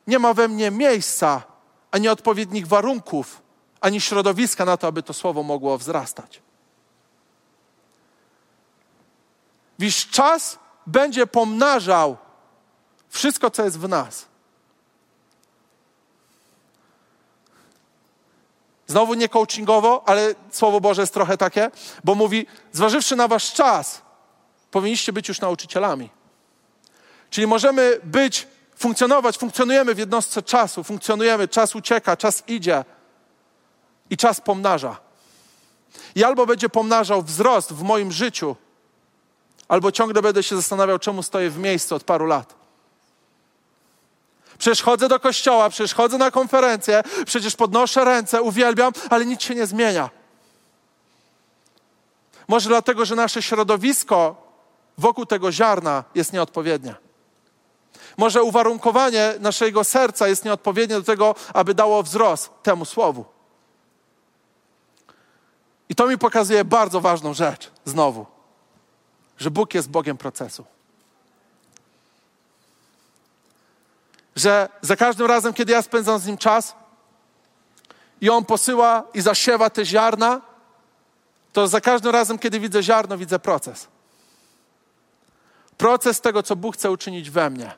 [0.06, 1.42] nie ma we mnie miejsca,
[1.90, 3.42] ani odpowiednich warunków,
[3.80, 6.42] ani środowiska na to, aby to słowo mogło wzrastać.
[9.78, 12.16] Widzisz, czas będzie pomnażał
[13.08, 14.26] wszystko, co jest w nas.
[18.86, 21.70] Znowu nie coachingowo, ale Słowo Boże jest trochę takie,
[22.04, 24.02] bo mówi, zważywszy na wasz czas,
[24.70, 26.10] powinniście być już nauczycielami.
[27.30, 28.46] Czyli możemy być,
[28.76, 32.84] funkcjonować, funkcjonujemy w jednostce czasu, funkcjonujemy, czas ucieka, czas idzie
[34.10, 34.96] i czas pomnaża.
[36.14, 38.56] I albo będzie pomnażał wzrost w moim życiu,
[39.68, 42.57] albo ciągle będę się zastanawiał, czemu stoję w miejscu od paru lat.
[44.58, 49.54] Przecież chodzę do kościoła, przecież chodzę na konferencję, przecież podnoszę ręce, uwielbiam, ale nic się
[49.54, 50.10] nie zmienia.
[52.48, 54.36] Może dlatego, że nasze środowisko
[54.98, 56.94] wokół tego ziarna jest nieodpowiednie.
[58.16, 63.24] Może uwarunkowanie naszego serca jest nieodpowiednie do tego, aby dało wzrost temu słowu.
[65.88, 68.26] I to mi pokazuje bardzo ważną rzecz znowu,
[69.38, 70.64] że Bóg jest Bogiem procesu.
[74.38, 76.74] Że za każdym razem, kiedy ja spędzam z nim czas
[78.20, 80.40] i on posyła i zasiewa te ziarna,
[81.52, 83.88] to za każdym razem, kiedy widzę ziarno, widzę proces.
[85.76, 87.72] Proces tego, co Bóg chce uczynić we mnie.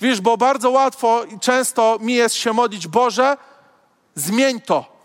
[0.00, 3.36] Wiesz, bo bardzo łatwo i często mi jest się modlić, Boże,
[4.14, 4.96] zmień to.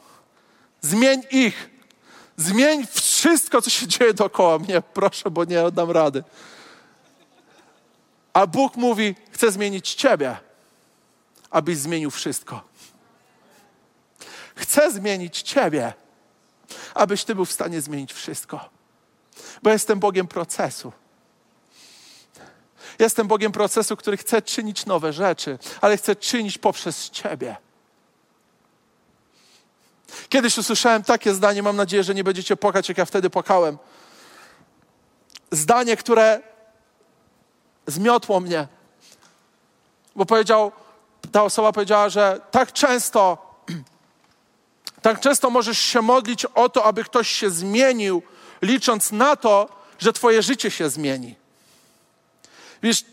[0.82, 1.70] Zmień ich.
[2.38, 4.82] Zmień wszystko, co się dzieje dookoła mnie.
[4.82, 6.24] Proszę, bo nie oddam rady.
[8.34, 10.49] A Bóg mówi, chcę zmienić Ciebie
[11.52, 12.62] abyś zmienił wszystko.
[14.56, 15.94] Chcę zmienić Ciebie,
[16.94, 18.70] abyś Ty był w stanie zmienić wszystko.
[19.64, 20.94] Bo jestem Bogiem procesu.
[23.00, 27.56] Jestem Bogiem procesu, który chce czynić nowe rzeczy, ale chce czynić poprzez Ciebie.
[30.30, 33.78] Kiedyś usłyszałem takie zdanie, mam nadzieję, że nie będziecie płakać, jak ja wtedy płakałem.
[35.52, 36.42] Zdanie, które
[37.88, 38.68] zmiotło mnie,
[40.16, 40.72] bo powiedział:
[41.32, 43.38] ta osoba powiedziała, że tak często,
[45.02, 48.22] tak często możesz się modlić o to, aby ktoś się zmienił,
[48.62, 51.36] licząc na to, że Twoje życie się zmieni.
[52.84, 53.06] Wiesz,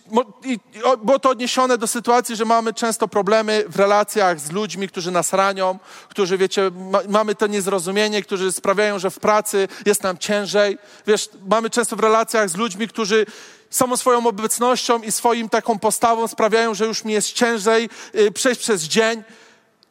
[1.05, 5.33] było to odniesione do sytuacji, że mamy często problemy w relacjach z ludźmi, którzy nas
[5.33, 5.79] ranią,
[6.09, 10.79] którzy, wiecie, ma, mamy to niezrozumienie, którzy sprawiają, że w pracy jest nam ciężej.
[11.07, 13.27] Wiesz, mamy często w relacjach z ludźmi, którzy
[13.71, 18.61] samą swoją obecnością i swoim taką postawą sprawiają, że już mi jest ciężej y, przejść
[18.61, 19.23] przez dzień.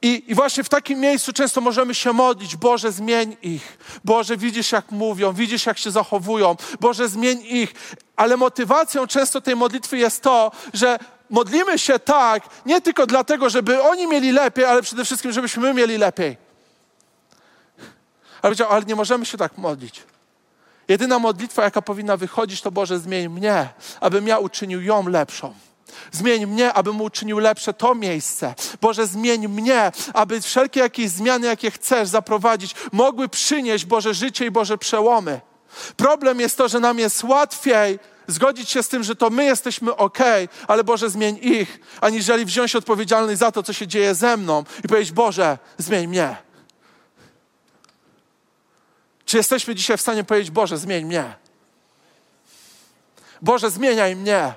[0.01, 3.77] I, I, właśnie w takim miejscu często możemy się modlić, Boże, zmień ich.
[4.03, 6.55] Boże, widzisz, jak mówią, widzisz, jak się zachowują.
[6.79, 7.73] Boże, zmień ich.
[8.15, 10.99] Ale motywacją często tej modlitwy jest to, że
[11.29, 15.73] modlimy się tak, nie tylko dlatego, żeby oni mieli lepiej, ale przede wszystkim, żebyśmy my
[15.73, 16.37] mieli lepiej.
[18.31, 20.03] Ale powiedział, ale nie możemy się tak modlić.
[20.87, 23.69] Jedyna modlitwa, jaka powinna wychodzić, to Boże, zmień mnie,
[23.99, 25.53] abym ja uczynił ją lepszą.
[26.11, 28.53] Zmień mnie, abym uczynił lepsze to miejsce.
[28.81, 34.51] Boże, zmień mnie, aby wszelkie jakieś zmiany, jakie chcesz zaprowadzić, mogły przynieść Boże życie i
[34.51, 35.41] Boże przełomy.
[35.97, 39.95] Problem jest to, że nam jest łatwiej zgodzić się z tym, że to my jesteśmy
[39.95, 40.19] ok,
[40.67, 44.87] ale Boże, zmień ich, aniżeli wziąć odpowiedzialność za to, co się dzieje ze mną i
[44.87, 46.35] powiedzieć: Boże, zmień mnie.
[49.35, 51.35] Czy jesteśmy dzisiaj w stanie powiedzieć: Boże, zmień mnie?
[53.41, 54.53] Boże, zmieniaj mnie.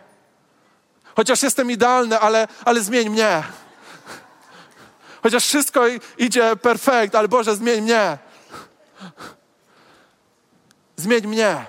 [1.16, 3.43] Chociaż jestem idealny, ale, ale zmień mnie.
[5.22, 5.83] Chociaż wszystko
[6.18, 8.18] idzie perfekt, ale Boże, zmień mnie.
[10.97, 11.66] Zmień mnie.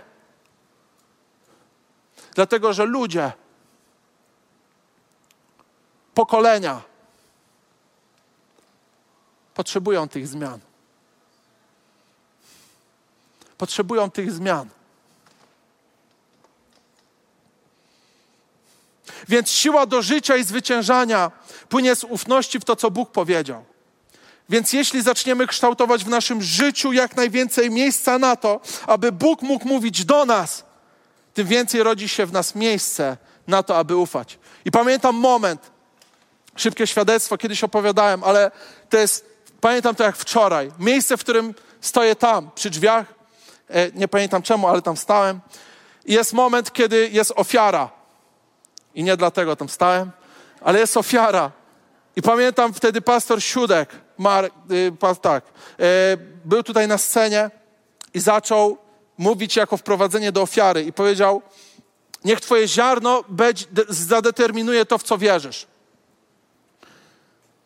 [2.36, 3.32] Dlatego, że ludzie,
[6.14, 6.82] pokolenia
[9.54, 10.69] potrzebują tych zmian.
[13.60, 14.70] Potrzebują tych zmian.
[19.28, 21.32] Więc siła do życia i zwyciężania
[21.70, 23.66] płynie z ufności w to, co Bóg powiedział.
[24.50, 29.68] Więc jeśli zaczniemy kształtować w naszym życiu jak najwięcej miejsca na to, aby Bóg mógł
[29.68, 30.64] mówić do nas,
[31.34, 34.40] tym więcej rodzi się w nas miejsce na to, aby ufać.
[34.66, 35.72] I pamiętam moment,
[36.56, 38.52] szybkie świadectwo, kiedyś opowiadałem, ale
[38.90, 39.26] to jest,
[39.62, 40.72] pamiętam to jak wczoraj.
[40.80, 43.19] Miejsce, w którym stoję tam, przy drzwiach,
[43.94, 45.40] nie pamiętam czemu, ale tam stałem.
[46.06, 47.90] I jest moment, kiedy jest ofiara.
[48.96, 50.12] I nie dlatego tam stałem,
[50.62, 51.52] ale jest ofiara.
[52.16, 54.92] I pamiętam wtedy pastor Siódek, Mar, y,
[55.22, 55.84] tak, y,
[56.46, 57.52] był tutaj na scenie
[58.14, 58.78] i zaczął
[59.18, 61.42] mówić jako wprowadzenie do ofiary i powiedział,
[62.26, 63.24] niech twoje ziarno
[63.90, 65.68] zadeterminuje to, w co wierzysz.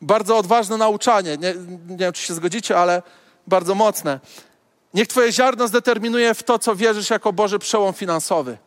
[0.01, 1.37] Bardzo odważne nauczanie.
[1.37, 1.53] Nie,
[1.87, 3.01] nie wiem, czy się zgodzicie, ale
[3.47, 4.19] bardzo mocne.
[4.93, 8.57] Niech twoje ziarno zdeterminuje w to, co wierzysz jako Boży przełom finansowy.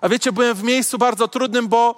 [0.00, 1.96] A wiecie, byłem w miejscu bardzo trudnym, bo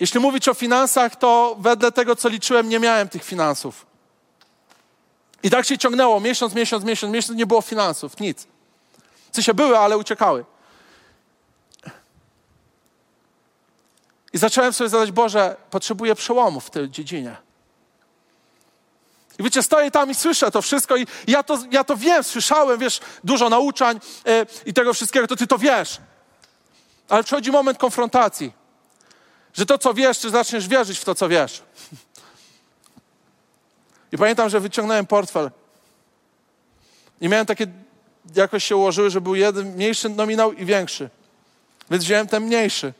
[0.00, 3.86] jeśli mówić o finansach, to wedle tego, co liczyłem, nie miałem tych finansów.
[5.42, 8.46] I tak się ciągnęło, miesiąc, miesiąc, miesiąc, miesiąc, nie było finansów, nic.
[9.30, 10.44] Co się były, ale uciekały.
[14.32, 17.36] I zacząłem sobie zadać, Boże, potrzebuję przełomu w tej dziedzinie.
[19.38, 22.78] I wiecie, stoję tam i słyszę to wszystko i ja to, ja to wiem, słyszałem,
[22.78, 26.00] wiesz, dużo nauczań yy, i tego wszystkiego, to ty to wiesz.
[27.08, 28.52] Ale przychodzi moment konfrontacji,
[29.54, 31.62] że to, co wiesz, czy zaczniesz wierzyć w to, co wiesz.
[34.12, 35.50] I pamiętam, że wyciągnąłem portfel.
[37.20, 37.66] I miałem takie,
[38.36, 41.10] jakoś się ułożyły, że był jeden mniejszy nominał i większy.
[41.90, 42.92] Więc wziąłem ten mniejszy.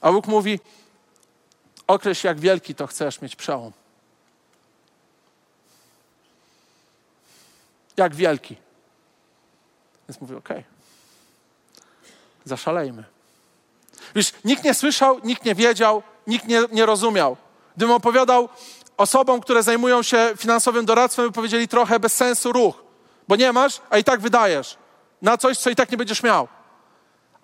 [0.00, 0.60] A Bóg mówi,
[1.86, 3.72] określ jak wielki to chcesz mieć przełom.
[7.96, 8.56] Jak wielki.
[10.08, 10.58] Więc mówię, okej.
[10.58, 10.74] Okay
[12.44, 13.04] zaszalejmy.
[14.14, 17.36] Wiesz, nikt nie słyszał, nikt nie wiedział, nikt nie, nie rozumiał.
[17.76, 18.48] Gdybym opowiadał
[18.96, 22.82] osobom, które zajmują się finansowym doradztwem, by powiedzieli trochę bez sensu ruch,
[23.28, 24.76] bo nie masz, a i tak wydajesz
[25.22, 26.48] na coś, co i tak nie będziesz miał.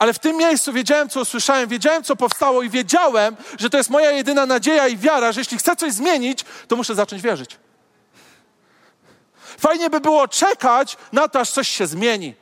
[0.00, 3.90] Ale w tym miejscu wiedziałem, co usłyszałem, wiedziałem, co powstało i wiedziałem, że to jest
[3.90, 7.56] moja jedyna nadzieja i wiara, że jeśli chcę coś zmienić, to muszę zacząć wierzyć.
[9.58, 12.34] Fajnie by było czekać na to, aż coś się zmieni.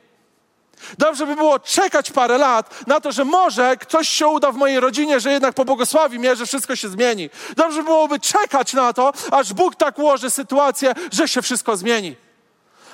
[0.97, 4.79] Dobrze by było czekać parę lat na to, że może ktoś się uda w mojej
[4.79, 7.29] rodzinie, że jednak pobłogosławi mnie, że wszystko się zmieni.
[7.55, 12.15] Dobrze byłoby czekać na to, aż Bóg tak ułoży sytuację, że się wszystko zmieni.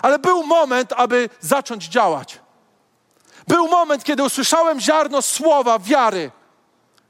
[0.01, 2.44] Ale był moment, aby zacząć działać.
[3.47, 6.31] Był moment, kiedy usłyszałem ziarno słowa wiary,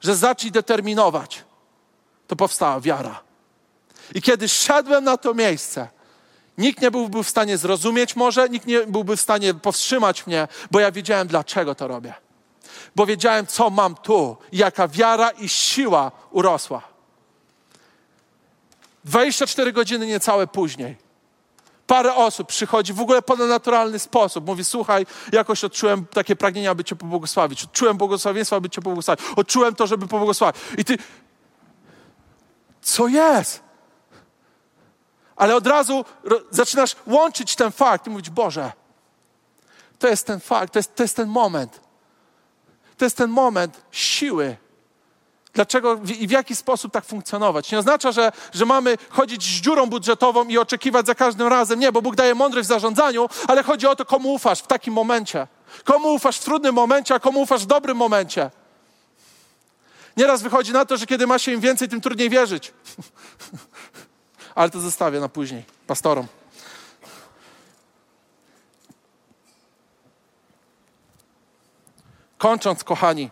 [0.02, 1.44] że zacznij determinować.
[2.28, 3.20] To powstała wiara.
[4.16, 5.88] I kiedy szedłem na to miejsce,
[6.58, 10.80] Nikt nie byłby w stanie zrozumieć może, nikt nie byłby w stanie powstrzymać mnie, bo
[10.80, 12.14] ja wiedziałem, dlaczego to robię.
[12.96, 16.82] Bo wiedziałem, co mam tu, jaka wiara i siła urosła.
[19.06, 21.05] 24 godziny niecałe później
[21.88, 24.46] Parę osób przychodzi w ogóle ponadnaturalny sposób.
[24.46, 27.64] Mówi, słuchaj, jakoś odczułem takie pragnienie, aby Cię pobłogosławić.
[27.64, 29.26] Odczułem błogosławieństwo, aby Cię pobłogosławić.
[29.36, 30.62] Odczułem to, żeby pobłogosławić.
[30.78, 30.98] I Ty,
[32.82, 33.64] co jest?
[35.36, 36.06] Ale od razu
[36.52, 38.72] zaczynasz łączyć ten fakt i mówić, Boże,
[40.00, 41.82] to jest ten fakt, to jest, to jest ten moment.
[42.98, 44.58] To jest ten moment siły.
[45.56, 47.72] Dlaczego i w jaki sposób tak funkcjonować?
[47.72, 51.80] Nie oznacza, że, że mamy chodzić z dziurą budżetową i oczekiwać za każdym razem.
[51.80, 54.94] Nie, bo Bóg daje mądrość w zarządzaniu, ale chodzi o to, komu ufasz w takim
[54.94, 55.48] momencie.
[55.84, 58.52] Komu ufasz w trudnym momencie, a komu ufasz w dobrym momencie.
[60.18, 62.74] Nieraz wychodzi na to, że kiedy ma się im więcej, tym trudniej wierzyć.
[64.56, 66.28] ale to zostawię na później pastorom.
[72.38, 73.30] Kończąc, kochani,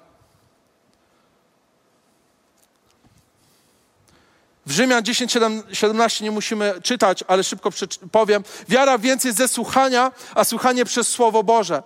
[4.65, 5.37] w Rzymian 10,
[5.73, 7.69] 17 nie musimy czytać, ale szybko
[8.11, 8.43] powiem.
[8.69, 11.83] Wiara więc jest ze słuchania, a słuchanie przez Słowo Boże.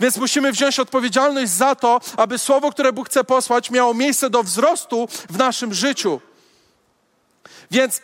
[0.00, 4.42] Więc musimy wziąć odpowiedzialność za to, aby Słowo, które Bóg chce posłać, miało miejsce do
[4.42, 6.20] wzrostu w naszym życiu.
[7.70, 8.02] Więc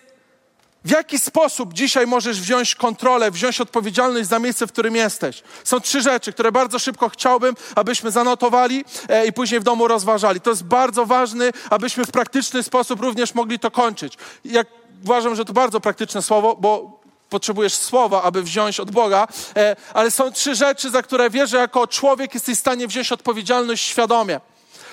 [0.84, 5.42] w jaki sposób dzisiaj możesz wziąć kontrolę, wziąć odpowiedzialność za miejsce, w którym jesteś?
[5.64, 10.40] Są trzy rzeczy, które bardzo szybko chciałbym, abyśmy zanotowali e, i później w domu rozważali.
[10.40, 14.18] To jest bardzo ważne, abyśmy w praktyczny sposób również mogli to kończyć.
[14.44, 14.66] Jak,
[15.04, 17.00] uważam, że to bardzo praktyczne słowo, bo
[17.30, 21.86] potrzebujesz słowa, aby wziąć od Boga, e, ale są trzy rzeczy, za które wierzę, jako
[21.86, 24.40] człowiek jesteś w stanie wziąć odpowiedzialność świadomie.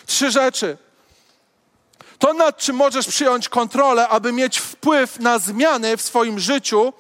[0.06, 0.78] Trzy rzeczy.
[2.20, 6.94] To, nad czym możesz przyjąć kontrolę, aby mieć wpływ na zmiany w swoim życiu,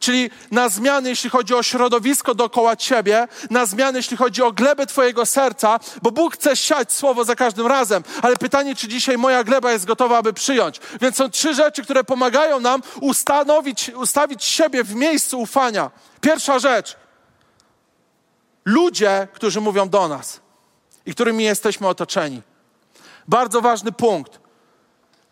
[0.00, 4.86] czyli na zmiany, jeśli chodzi o środowisko dookoła ciebie, na zmiany, jeśli chodzi o glebę
[4.86, 9.44] twojego serca, bo Bóg chce siać słowo za każdym razem, ale pytanie, czy dzisiaj moja
[9.44, 10.80] gleba jest gotowa, aby przyjąć.
[11.00, 15.90] Więc są trzy rzeczy, które pomagają nam ustanowić, ustawić siebie w miejscu ufania.
[16.20, 16.96] Pierwsza rzecz.
[18.64, 20.40] Ludzie, którzy mówią do nas
[21.06, 22.42] i którymi jesteśmy otoczeni.
[23.28, 24.39] Bardzo ważny punkt.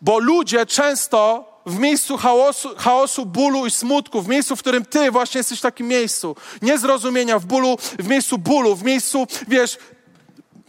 [0.01, 5.11] Bo ludzie często w miejscu chaosu, chaosu, bólu i smutku, w miejscu, w którym ty
[5.11, 9.77] właśnie jesteś w takim miejscu, niezrozumienia, w bólu, w miejscu bólu, w miejscu, wiesz,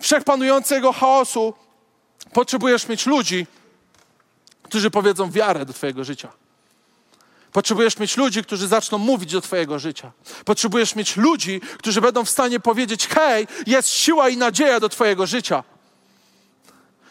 [0.00, 1.54] wszechpanującego chaosu,
[2.32, 3.46] potrzebujesz mieć ludzi,
[4.62, 6.32] którzy powiedzą wiarę do twojego życia.
[7.52, 10.12] Potrzebujesz mieć ludzi, którzy zaczną mówić do Twojego życia.
[10.44, 15.26] Potrzebujesz mieć ludzi, którzy będą w stanie powiedzieć: Hej, jest siła i nadzieja do Twojego
[15.26, 15.64] życia.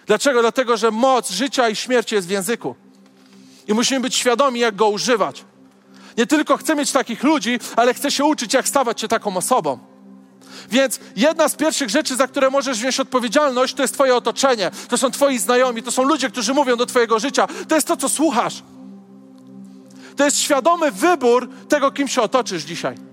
[0.09, 0.41] Dlaczego?
[0.41, 2.75] Dlatego, że moc życia i śmierci jest w języku.
[3.67, 5.45] I musimy być świadomi, jak go używać.
[6.17, 9.79] Nie tylko chcę mieć takich ludzi, ale chcę się uczyć, jak stawać się taką osobą.
[10.71, 14.71] Więc jedna z pierwszych rzeczy, za które możesz wziąć odpowiedzialność, to jest Twoje otoczenie.
[14.87, 17.47] To są Twoi znajomi, to są ludzie, którzy mówią do Twojego życia.
[17.67, 18.63] To jest to, co słuchasz.
[20.15, 23.08] To jest świadomy wybór tego, kim się otoczysz dzisiaj.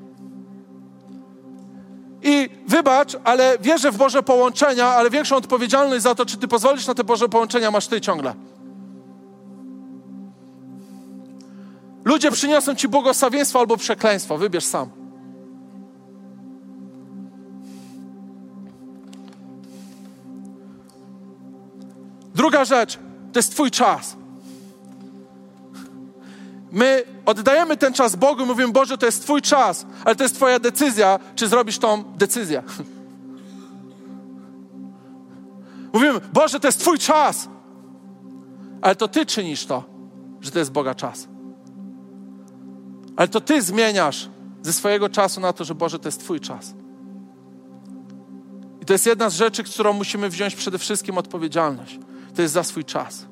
[2.28, 6.86] I wybacz, ale wierzę w Boże połączenia, ale większą odpowiedzialność za to, czy Ty pozwolisz
[6.86, 8.34] na te Boże połączenia, masz Ty ciągle.
[12.04, 14.38] Ludzie przyniosą Ci błogosławieństwo albo przekleństwo.
[14.38, 14.90] Wybierz sam.
[22.34, 22.98] Druga rzecz
[23.32, 24.16] to jest Twój czas.
[26.76, 30.58] My oddajemy ten czas Bogu mówimy, Boże, to jest Twój czas, ale to jest Twoja
[30.58, 32.62] decyzja, czy zrobisz tą decyzję.
[35.92, 37.48] Mówimy, Boże, to jest Twój czas,
[38.82, 39.84] ale to Ty czynisz to,
[40.40, 41.28] że to jest Boga czas.
[43.16, 44.28] Ale to Ty zmieniasz
[44.62, 46.74] ze swojego czasu na to, że Boże, to jest Twój czas.
[48.82, 51.98] I to jest jedna z rzeczy, którą musimy wziąć przede wszystkim odpowiedzialność.
[52.34, 53.26] To jest za swój czas.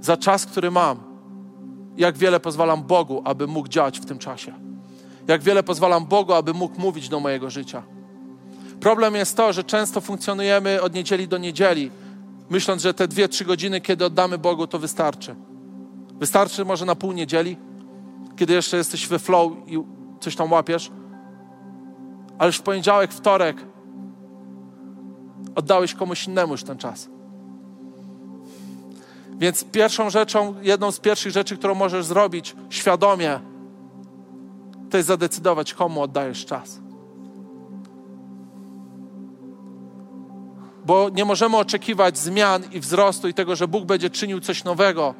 [0.00, 1.09] Za czas, który mam
[2.00, 4.54] jak wiele pozwalam Bogu, aby mógł działać w tym czasie.
[5.28, 7.82] Jak wiele pozwalam Bogu, aby mógł mówić do mojego życia.
[8.80, 11.90] Problem jest to, że często funkcjonujemy od niedzieli do niedzieli,
[12.50, 15.34] myśląc, że te dwie, trzy godziny, kiedy oddamy Bogu, to wystarczy.
[16.14, 17.56] Wystarczy może na pół niedzieli,
[18.36, 19.78] kiedy jeszcze jesteś we flow i
[20.20, 20.90] coś tam łapiesz,
[22.38, 23.64] ale już w poniedziałek, wtorek
[25.54, 27.08] oddałeś komuś innemu już ten czas.
[29.40, 33.40] Więc pierwszą rzeczą, jedną z pierwszych rzeczy, którą możesz zrobić świadomie,
[34.90, 36.80] to jest zadecydować, komu oddajesz czas.
[40.84, 45.14] Bo nie możemy oczekiwać zmian i wzrostu i tego, że Bóg będzie czynił coś nowego,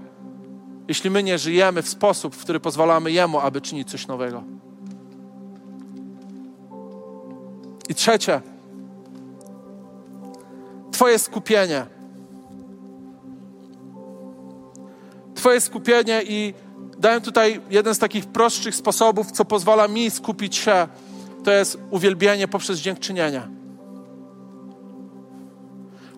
[0.89, 4.43] jeśli my nie żyjemy w sposób, w który pozwalamy Jemu, aby czynić coś nowego.
[7.89, 8.41] I trzecie,
[10.93, 12.00] Twoje skupienie.
[15.41, 16.55] Twoje skupienie i
[16.99, 20.89] dałem tutaj jeden z takich prostszych sposobów, co pozwala mi skupić się,
[21.45, 23.43] to jest uwielbienie poprzez dziękczynienie.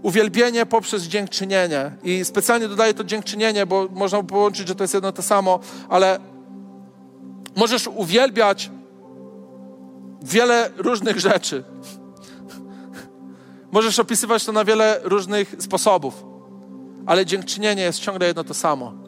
[0.03, 1.97] Uwielbienie poprzez dziękczynienie.
[2.03, 6.19] I specjalnie dodaję to dziękczynienie, bo można połączyć, że to jest jedno to samo, ale
[7.57, 8.71] możesz uwielbiać
[10.23, 11.65] wiele różnych rzeczy.
[13.73, 16.25] Możesz opisywać to na wiele różnych sposobów,
[17.07, 19.02] ale dziękczynienie jest ciągle jedno to samo.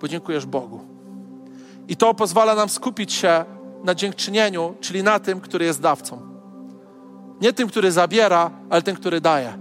[0.00, 0.80] Podziękujesz Bogu.
[1.88, 3.44] I to pozwala nam skupić się
[3.84, 6.20] na dziękczynieniu, czyli na tym, który jest dawcą.
[7.40, 9.58] Nie tym, który zabiera, ale tym, który daje.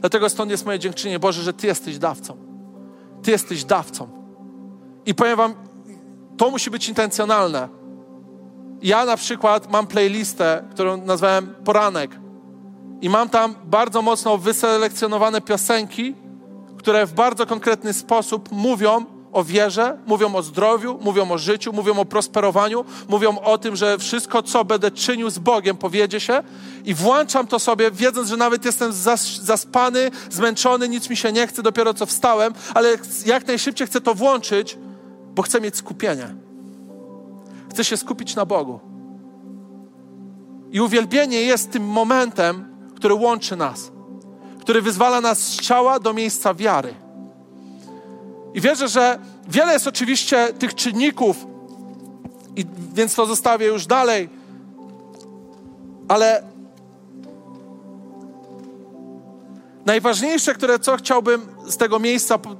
[0.00, 2.36] Dlatego stąd jest moje dziękczynienie, Boże, że Ty jesteś dawcą.
[3.22, 4.08] Ty jesteś dawcą.
[5.06, 5.54] I powiem Wam,
[6.36, 7.68] to musi być intencjonalne.
[8.82, 12.10] Ja na przykład mam playlistę, którą nazwałem Poranek.
[13.00, 16.14] I mam tam bardzo mocno wyselekcjonowane piosenki,
[16.76, 21.98] które w bardzo konkretny sposób mówią o wierze, mówią o zdrowiu, mówią o życiu, mówią
[21.98, 26.42] o prosperowaniu, mówią o tym, że wszystko, co będę czynił z Bogiem, powiedzie się
[26.84, 31.46] i włączam to sobie, wiedząc, że nawet jestem zas zaspany, zmęczony, nic mi się nie
[31.46, 34.78] chce, dopiero co wstałem, ale jak najszybciej chcę to włączyć,
[35.34, 36.34] bo chcę mieć skupienie.
[37.70, 38.80] Chcę się skupić na Bogu.
[40.70, 42.64] I uwielbienie jest tym momentem,
[42.96, 43.92] który łączy nas,
[44.60, 46.94] który wyzwala nas z ciała do miejsca wiary.
[48.58, 51.46] I wierzę, że wiele jest oczywiście tych czynników,
[52.56, 54.28] i więc to zostawię już dalej,
[56.08, 56.42] ale
[59.86, 62.56] najważniejsze, które co chciałbym z tego miejsca po,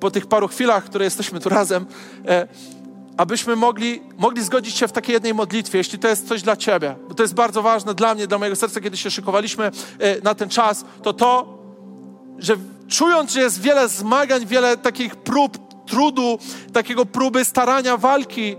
[0.00, 1.86] po tych paru chwilach, które jesteśmy tu razem,
[2.28, 2.48] e,
[3.16, 6.96] abyśmy mogli, mogli zgodzić się w takiej jednej modlitwie, jeśli to jest coś dla Ciebie,
[7.08, 9.64] bo to jest bardzo ważne dla mnie, dla mojego serca, kiedy się szykowaliśmy
[9.98, 11.58] e, na ten czas, to to,
[12.38, 12.56] że
[12.88, 16.38] czując, że jest wiele zmagań, wiele takich prób, trudu,
[16.72, 18.56] takiego próby starania, walki,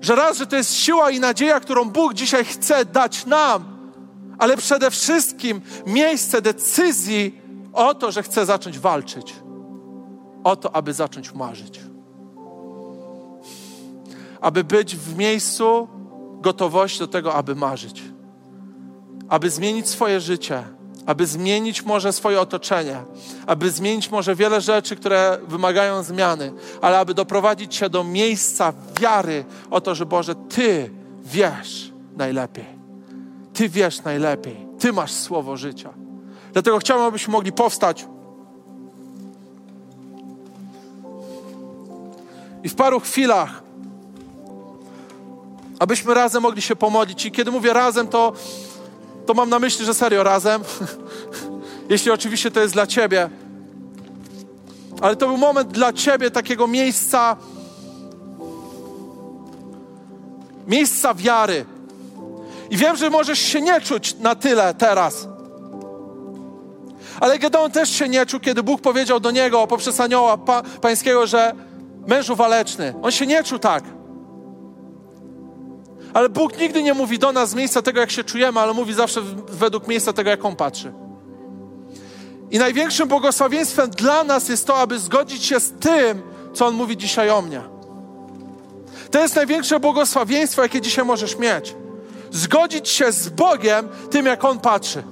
[0.00, 3.64] że raz, że to jest siła i nadzieja, którą Bóg dzisiaj chce dać nam,
[4.38, 7.40] ale przede wszystkim miejsce decyzji
[7.72, 9.34] o to, że chce zacząć walczyć,
[10.44, 11.80] o to, aby zacząć marzyć.
[14.40, 15.88] Aby być w miejscu
[16.40, 18.02] gotowości do tego, aby marzyć,
[19.28, 20.62] aby zmienić swoje życie,
[21.06, 22.96] aby zmienić może swoje otoczenie,
[23.46, 29.44] aby zmienić może wiele rzeczy, które wymagają zmiany, ale aby doprowadzić się do miejsca wiary
[29.70, 30.90] o to, że Boże, Ty
[31.24, 32.76] wiesz najlepiej.
[33.54, 34.66] Ty wiesz najlepiej.
[34.78, 35.90] Ty masz słowo życia.
[36.52, 38.06] Dlatego chciałbym, abyśmy mogli powstać.
[42.62, 43.66] I w paru chwilach
[45.78, 47.26] abyśmy razem mogli się pomodlić.
[47.26, 48.32] I kiedy mówię razem, to,
[49.26, 50.62] to mam na myśli, że serio razem.
[51.90, 53.30] Jeśli oczywiście to jest dla Ciebie.
[55.00, 57.36] Ale to był moment dla Ciebie takiego miejsca,
[60.66, 61.64] miejsca wiary.
[62.70, 65.28] I wiem, że możesz się nie czuć na tyle teraz.
[67.20, 71.26] Ale Gedeon też się nie czuł, kiedy Bóg powiedział do niego poprzez anioła pa, pańskiego,
[71.26, 71.52] że
[72.06, 72.94] mężu waleczny.
[73.02, 73.84] On się nie czuł tak.
[76.16, 78.94] Ale Bóg nigdy nie mówi do nas z miejsca tego, jak się czujemy, ale mówi
[78.94, 80.92] zawsze według miejsca tego, jak On patrzy.
[82.50, 86.22] I największym błogosławieństwem dla nas jest to, aby zgodzić się z tym,
[86.54, 87.62] co On mówi dzisiaj o mnie.
[89.10, 91.74] To jest największe błogosławieństwo, jakie dzisiaj możesz mieć.
[92.30, 95.02] Zgodzić się z Bogiem tym, jak On patrzy.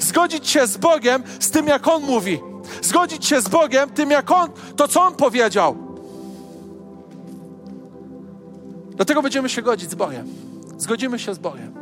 [0.00, 2.40] Zgodzić się z Bogiem z tym, jak On mówi.
[2.82, 5.91] Zgodzić się z Bogiem tym, jak On, to co On powiedział.
[8.96, 10.26] Dlatego będziemy się godzić z Bogiem.
[10.78, 11.72] Zgodzimy się z Bogiem,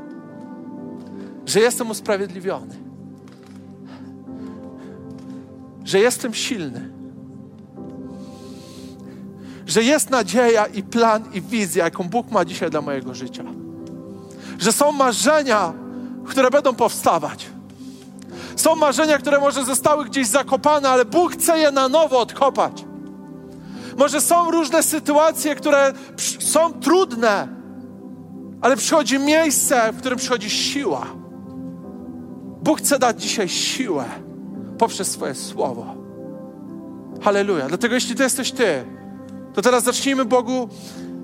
[1.47, 2.75] że jestem usprawiedliwiony,
[5.85, 6.91] że jestem silny,
[9.67, 13.45] że jest nadzieja i plan i wizja, jaką Bóg ma dzisiaj dla mojego życia.
[14.59, 15.73] Że są marzenia,
[16.27, 17.47] które będą powstawać.
[18.57, 22.85] Są marzenia, które może zostały gdzieś zakopane, ale Bóg chce je na nowo odkopać.
[23.97, 25.93] Może są różne sytuacje, które
[26.51, 27.49] są trudne,
[28.61, 31.07] ale przychodzi miejsce, w którym przychodzi siła.
[32.63, 34.05] Bóg chce dać dzisiaj siłę
[34.79, 35.95] poprzez swoje słowo.
[37.23, 37.69] Halleluja.
[37.69, 38.85] Dlatego jeśli to jesteś Ty,
[39.55, 40.69] to teraz zacznijmy Bogu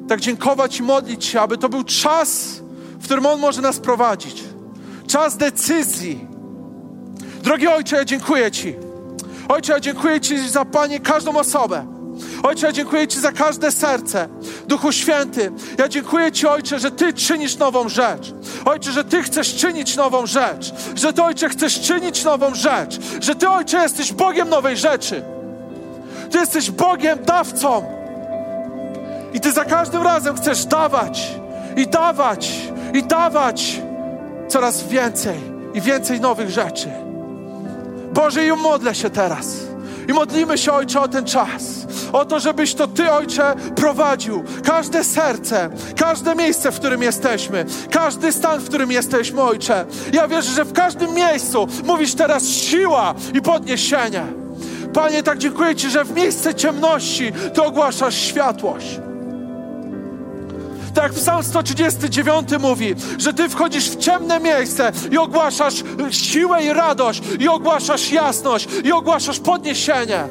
[0.08, 2.60] tak dziękować i modlić się, aby to był czas,
[2.98, 4.44] w którym On może nas prowadzić.
[5.06, 6.26] Czas decyzji.
[7.42, 8.74] Drogi Ojcze, ja dziękuję Ci.
[9.48, 11.95] Ojcze, ja dziękuję Ci za Panie każdą osobę
[12.42, 14.28] Ojcze, ja dziękuję Ci za każde serce.
[14.66, 18.34] Duchu Święty, ja dziękuję Ci, Ojcze, że Ty czynisz nową rzecz.
[18.64, 20.72] Ojcze, że Ty chcesz czynić nową rzecz.
[20.94, 22.98] Że Ty, Ojcze, chcesz czynić nową rzecz.
[23.20, 25.22] Że Ty, Ojcze, jesteś Bogiem nowej rzeczy.
[26.30, 27.84] Ty jesteś Bogiem dawcą.
[29.32, 31.30] I Ty za każdym razem chcesz dawać
[31.76, 32.52] i dawać
[32.94, 33.80] i dawać
[34.48, 35.36] coraz więcej
[35.74, 36.88] i więcej nowych rzeczy.
[38.12, 39.46] Boże, i modlę się teraz.
[40.08, 41.86] I modlimy się, Ojcze, o ten czas.
[42.12, 48.32] O to, żebyś to Ty, Ojcze, prowadził każde serce, każde miejsce, w którym jesteśmy, każdy
[48.32, 49.86] stan, w którym jesteśmy, Ojcze.
[50.12, 54.22] Ja wierzę, że w każdym miejscu mówisz teraz siła i podniesienie.
[54.94, 59.05] Panie, tak dziękuję Ci, że w miejsce ciemności Ty ogłaszasz światłość.
[60.96, 65.74] Tak Psalm 139 mówi, że Ty wchodzisz w ciemne miejsce i ogłaszasz
[66.10, 70.28] siłę i radość, i ogłaszasz jasność, i ogłaszasz podniesienie.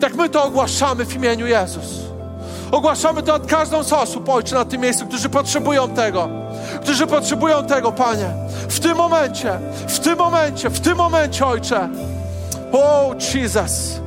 [0.00, 1.84] Tak my to ogłaszamy w imieniu Jezus.
[2.70, 6.28] Ogłaszamy to od każdą z osób, Ojcze, na tym miejscu, którzy potrzebują tego.
[6.82, 8.26] Którzy potrzebują tego, Panie.
[8.68, 11.88] W tym momencie, w tym momencie, w tym momencie, Ojcze.
[12.72, 14.00] Oh, Jesus.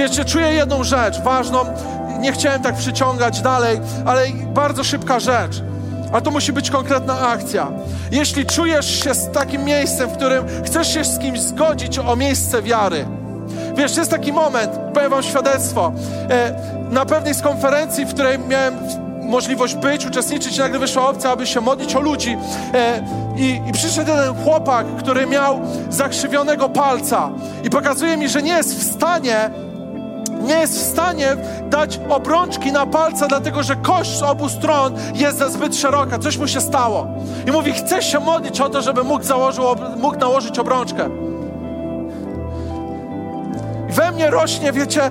[0.00, 1.58] Wiecie, czuję jedną rzecz ważną.
[2.20, 5.62] Nie chciałem tak przyciągać dalej, ale bardzo szybka rzecz.
[6.12, 7.68] A to musi być konkretna akcja.
[8.12, 12.62] Jeśli czujesz się z takim miejscem, w którym chcesz się z kimś zgodzić o miejsce
[12.62, 13.06] wiary,
[13.76, 15.92] wiesz, jest taki moment, powiem Wam świadectwo.
[16.30, 16.54] E,
[16.90, 18.74] na pewnej z konferencji, w której miałem
[19.22, 22.36] możliwość być, uczestniczyć, nagle wyszła opcja, aby się modlić o ludzi.
[22.74, 23.02] E,
[23.36, 27.30] i, I przyszedł jeden chłopak, który miał zakrzywionego palca
[27.64, 29.50] i pokazuje mi, że nie jest w stanie
[30.40, 31.36] nie jest w stanie
[31.70, 36.18] dać obrączki na palca, dlatego że kość z obu stron jest za zbyt szeroka.
[36.18, 37.06] Coś mu się stało.
[37.48, 39.64] I mówi, chcę się modlić o to, żeby mógł, założył,
[39.96, 41.08] mógł nałożyć obrączkę.
[43.88, 45.10] I we mnie rośnie, wiecie,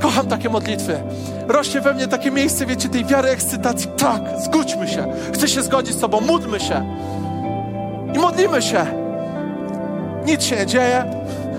[0.00, 1.02] kocham takie modlitwy.
[1.48, 3.90] Rośnie we mnie takie miejsce, wiecie, tej wiary, ekscytacji.
[3.96, 5.06] Tak, zgódźmy się.
[5.32, 6.96] Chcę się zgodzić z Tobą, módlmy się.
[8.14, 8.86] I modlimy się.
[10.26, 11.04] Nic się nie dzieje.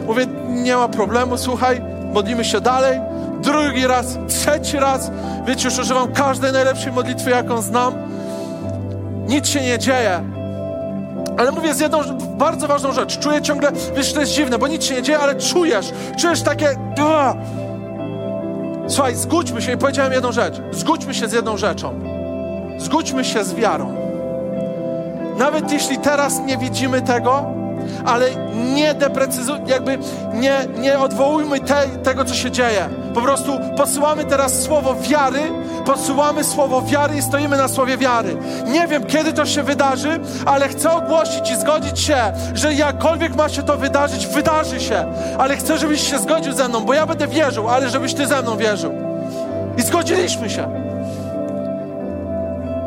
[0.08, 1.82] Mówię, nie ma problemu, słuchaj,
[2.14, 3.00] modlimy się dalej,
[3.42, 5.12] drugi raz, trzeci raz.
[5.46, 7.94] Wiecie, już używam każdej najlepszej modlitwy, jaką znam.
[9.28, 10.24] Nic się nie dzieje.
[11.38, 12.00] Ale mówię z jedną
[12.38, 13.20] bardzo ważną rzecz.
[13.20, 16.70] Czuję ciągle, wiesz, to jest dziwne, bo nic się nie dzieje, ale czujesz, czujesz takie...
[18.88, 20.62] Słuchaj, zgódźmy się i powiedziałem jedną rzecz.
[20.72, 22.00] Zgódźmy się z jedną rzeczą.
[22.78, 23.94] Zgódźmy się z wiarą.
[25.38, 27.46] Nawet jeśli teraz nie widzimy tego,
[28.06, 28.26] ale
[28.76, 29.98] nie deprecyzujmy, jakby
[30.34, 32.90] nie, nie odwołujmy te, tego, co się dzieje.
[33.14, 35.40] Po prostu posyłamy teraz słowo wiary,
[35.86, 38.38] posyłamy słowo wiary i stoimy na słowie wiary.
[38.68, 42.18] Nie wiem, kiedy to się wydarzy, ale chcę ogłosić i zgodzić się,
[42.54, 45.06] że jakkolwiek ma się to wydarzyć, wydarzy się.
[45.40, 48.42] Ale chcę, żebyś się zgodził ze mną, bo ja będę wierzył, ale żebyś ty ze
[48.42, 48.94] mną wierzył.
[49.78, 50.68] I zgodziliśmy się.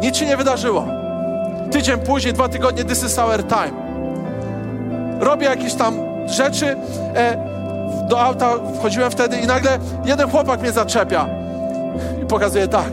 [0.02, 0.86] Nic się nie wydarzyło.
[1.70, 3.83] Tydzień później, dwa tygodnie, this is our time
[5.20, 5.94] robię jakieś tam
[6.26, 6.76] rzeczy.
[7.16, 7.54] E,
[8.08, 11.26] do auta wchodziłem wtedy i nagle jeden chłopak mnie zaczepia
[12.22, 12.92] i pokazuje tak.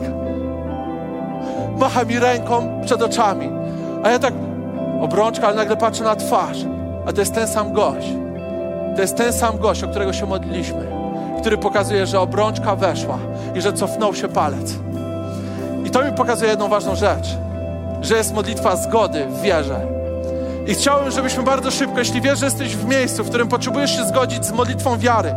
[1.77, 3.49] Macha mi ręką przed oczami.
[4.03, 4.33] A ja tak,
[5.01, 6.57] obrączka, ale nagle patrzę na twarz.
[7.05, 8.07] A to jest ten sam gość.
[8.95, 10.87] To jest ten sam gość, o którego się modliliśmy,
[11.39, 13.17] który pokazuje, że obrączka weszła
[13.55, 14.73] i że cofnął się palec.
[15.85, 17.37] I to mi pokazuje jedną ważną rzecz,
[18.01, 19.90] że jest modlitwa zgody w wierze
[20.71, 24.05] i chciałbym, żebyśmy bardzo szybko, jeśli wiesz, że jesteś w miejscu, w którym potrzebujesz się
[24.05, 25.35] zgodzić z modlitwą wiary,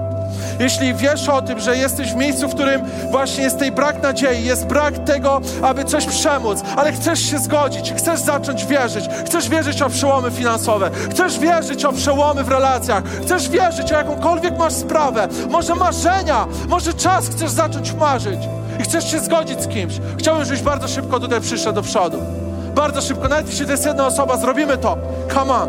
[0.61, 4.45] jeśli wiesz o tym, że jesteś w miejscu, w którym właśnie jest tej brak nadziei,
[4.45, 9.82] jest brak tego, aby coś przemóc, ale chcesz się zgodzić, chcesz zacząć wierzyć, chcesz wierzyć
[9.82, 15.28] o przełomy finansowe, chcesz wierzyć o przełomy w relacjach, chcesz wierzyć o jakąkolwiek masz sprawę,
[15.51, 18.41] może marzenia, może czas chcesz zacząć marzyć
[18.80, 19.95] i chcesz się zgodzić z kimś.
[20.18, 22.43] Chciałbym, żebyś bardzo szybko tutaj przyszedł do przodu.
[22.75, 24.99] Bardzo szybko, nawet jeśli to jest jedna osoba, zrobimy to.
[25.35, 25.68] Come on.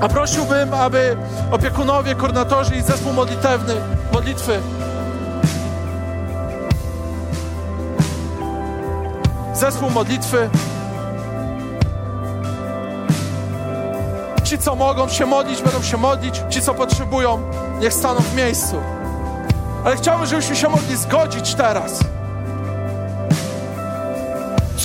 [0.00, 1.16] A prosiłbym, aby
[1.50, 3.74] opiekunowie, koordynatorzy i zespół modlitewny,
[4.12, 4.60] modlitwy
[9.54, 10.50] zespół modlitwy
[14.44, 16.42] Ci, co mogą się modlić, będą się modlić.
[16.50, 17.42] Ci, co potrzebują,
[17.80, 18.76] niech staną w miejscu.
[19.84, 22.00] Ale chciałbym, żebyśmy się mogli zgodzić teraz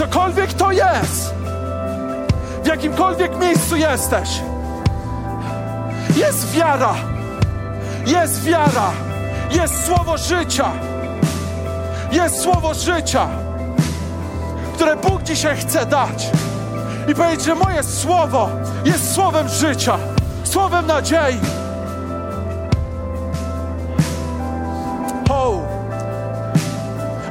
[0.02, 1.34] cokolwiek to jest,
[2.64, 4.30] w jakimkolwiek miejscu jesteś,
[6.16, 6.96] jest wiara,
[8.06, 8.92] jest wiara,
[9.52, 10.72] jest słowo życia,
[12.12, 13.28] jest słowo życia,
[14.74, 16.30] które Bóg dzisiaj chce dać.
[17.08, 18.50] I powiedzieć, że moje słowo
[18.86, 19.98] jest słowem życia,
[20.44, 21.40] słowem nadziei.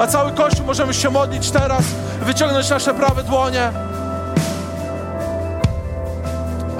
[0.00, 1.82] A cały Kościół możemy się modlić teraz
[2.20, 3.72] wyciągnąć nasze prawe dłonie.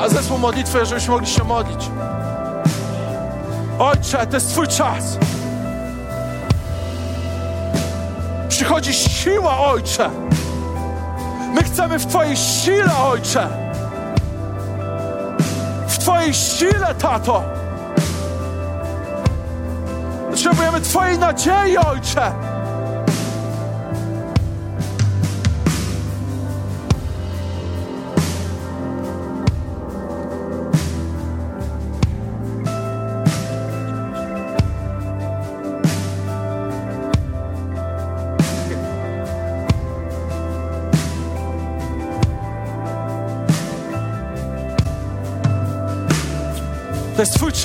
[0.01, 1.91] A zespół modlitwy, żebyśmy mogli się modlić.
[3.79, 5.19] Ojcze, to jest Twój czas.
[8.49, 10.11] Przychodzi siła, Ojcze.
[11.55, 13.49] My chcemy w Twojej sile, Ojcze.
[15.89, 17.43] W Twojej sile, tato.
[20.31, 22.49] Potrzebujemy Twojej nadziei, Ojcze.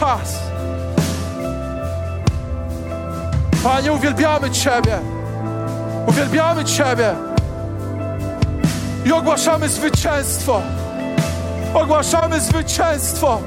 [0.06, 0.40] Czas.
[3.64, 4.99] Panie, uwielbiamy Ciebie.
[6.07, 7.15] Uwielbiamy Ciebie.
[9.06, 10.61] I ogłaszamy zwycięstwo.
[11.73, 13.41] Ogłaszamy zwycięstwo.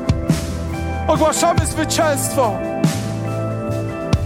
[1.09, 2.53] Ogłaszamy zwycięstwo.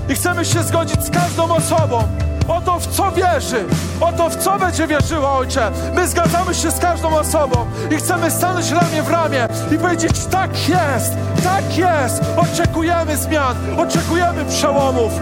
[0.09, 2.03] I chcemy się zgodzić z każdą osobą
[2.49, 3.65] o to, w co wierzy,
[4.01, 5.71] o to, w co będzie wierzyła, Ojcze.
[5.95, 10.69] My zgadzamy się z każdą osobą i chcemy stanąć ramię w ramię i powiedzieć: tak
[10.69, 11.15] jest,
[11.45, 12.23] tak jest.
[12.37, 15.13] Oczekujemy zmian, oczekujemy przełomów.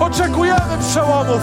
[0.00, 1.40] Oczekujemy przełomów.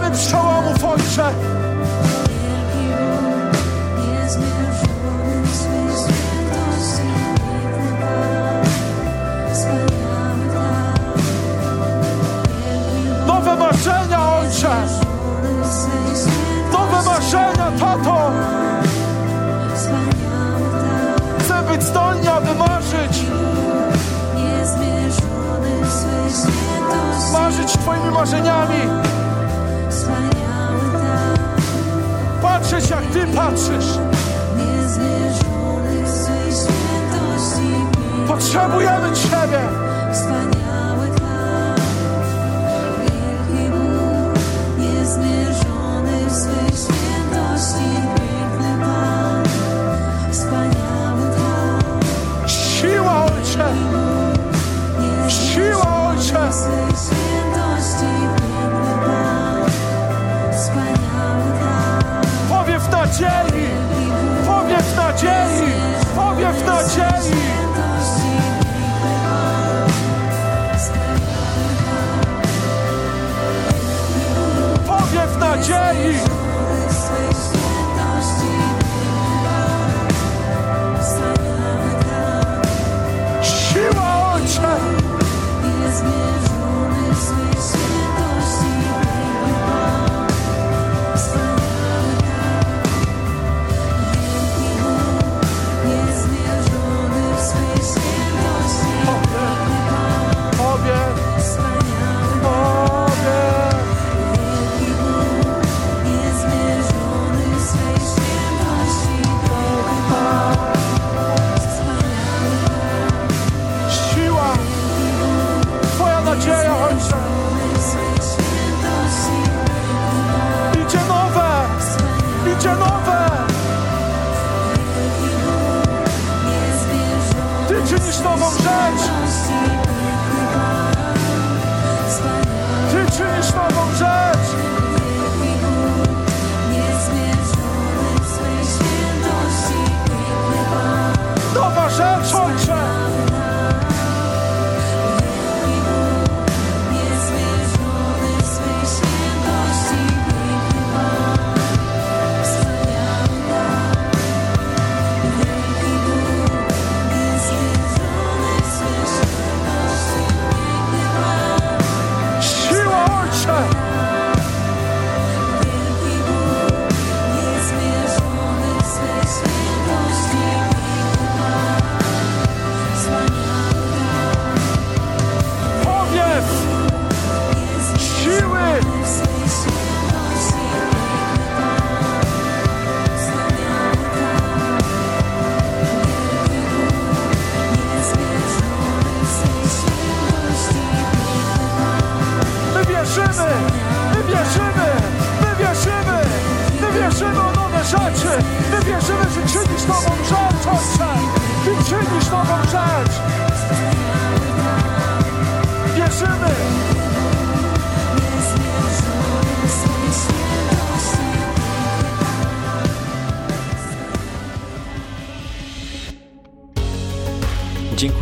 [0.00, 1.34] Dar, wielki Bóg,
[13.26, 14.70] Nowe marzenia, Ojcze.
[16.72, 18.30] Nowe marzenia, tato.
[21.38, 23.24] Chcę być zdolni, aby marzyć.
[27.32, 29.09] Marzyć Twoimi marzeniami.
[33.36, 33.98] Patrzysz.
[38.28, 39.79] Potrzebujemy Ciebie.
[66.80, 67.32] Nadziei.
[74.86, 76.29] Powiew nadziei.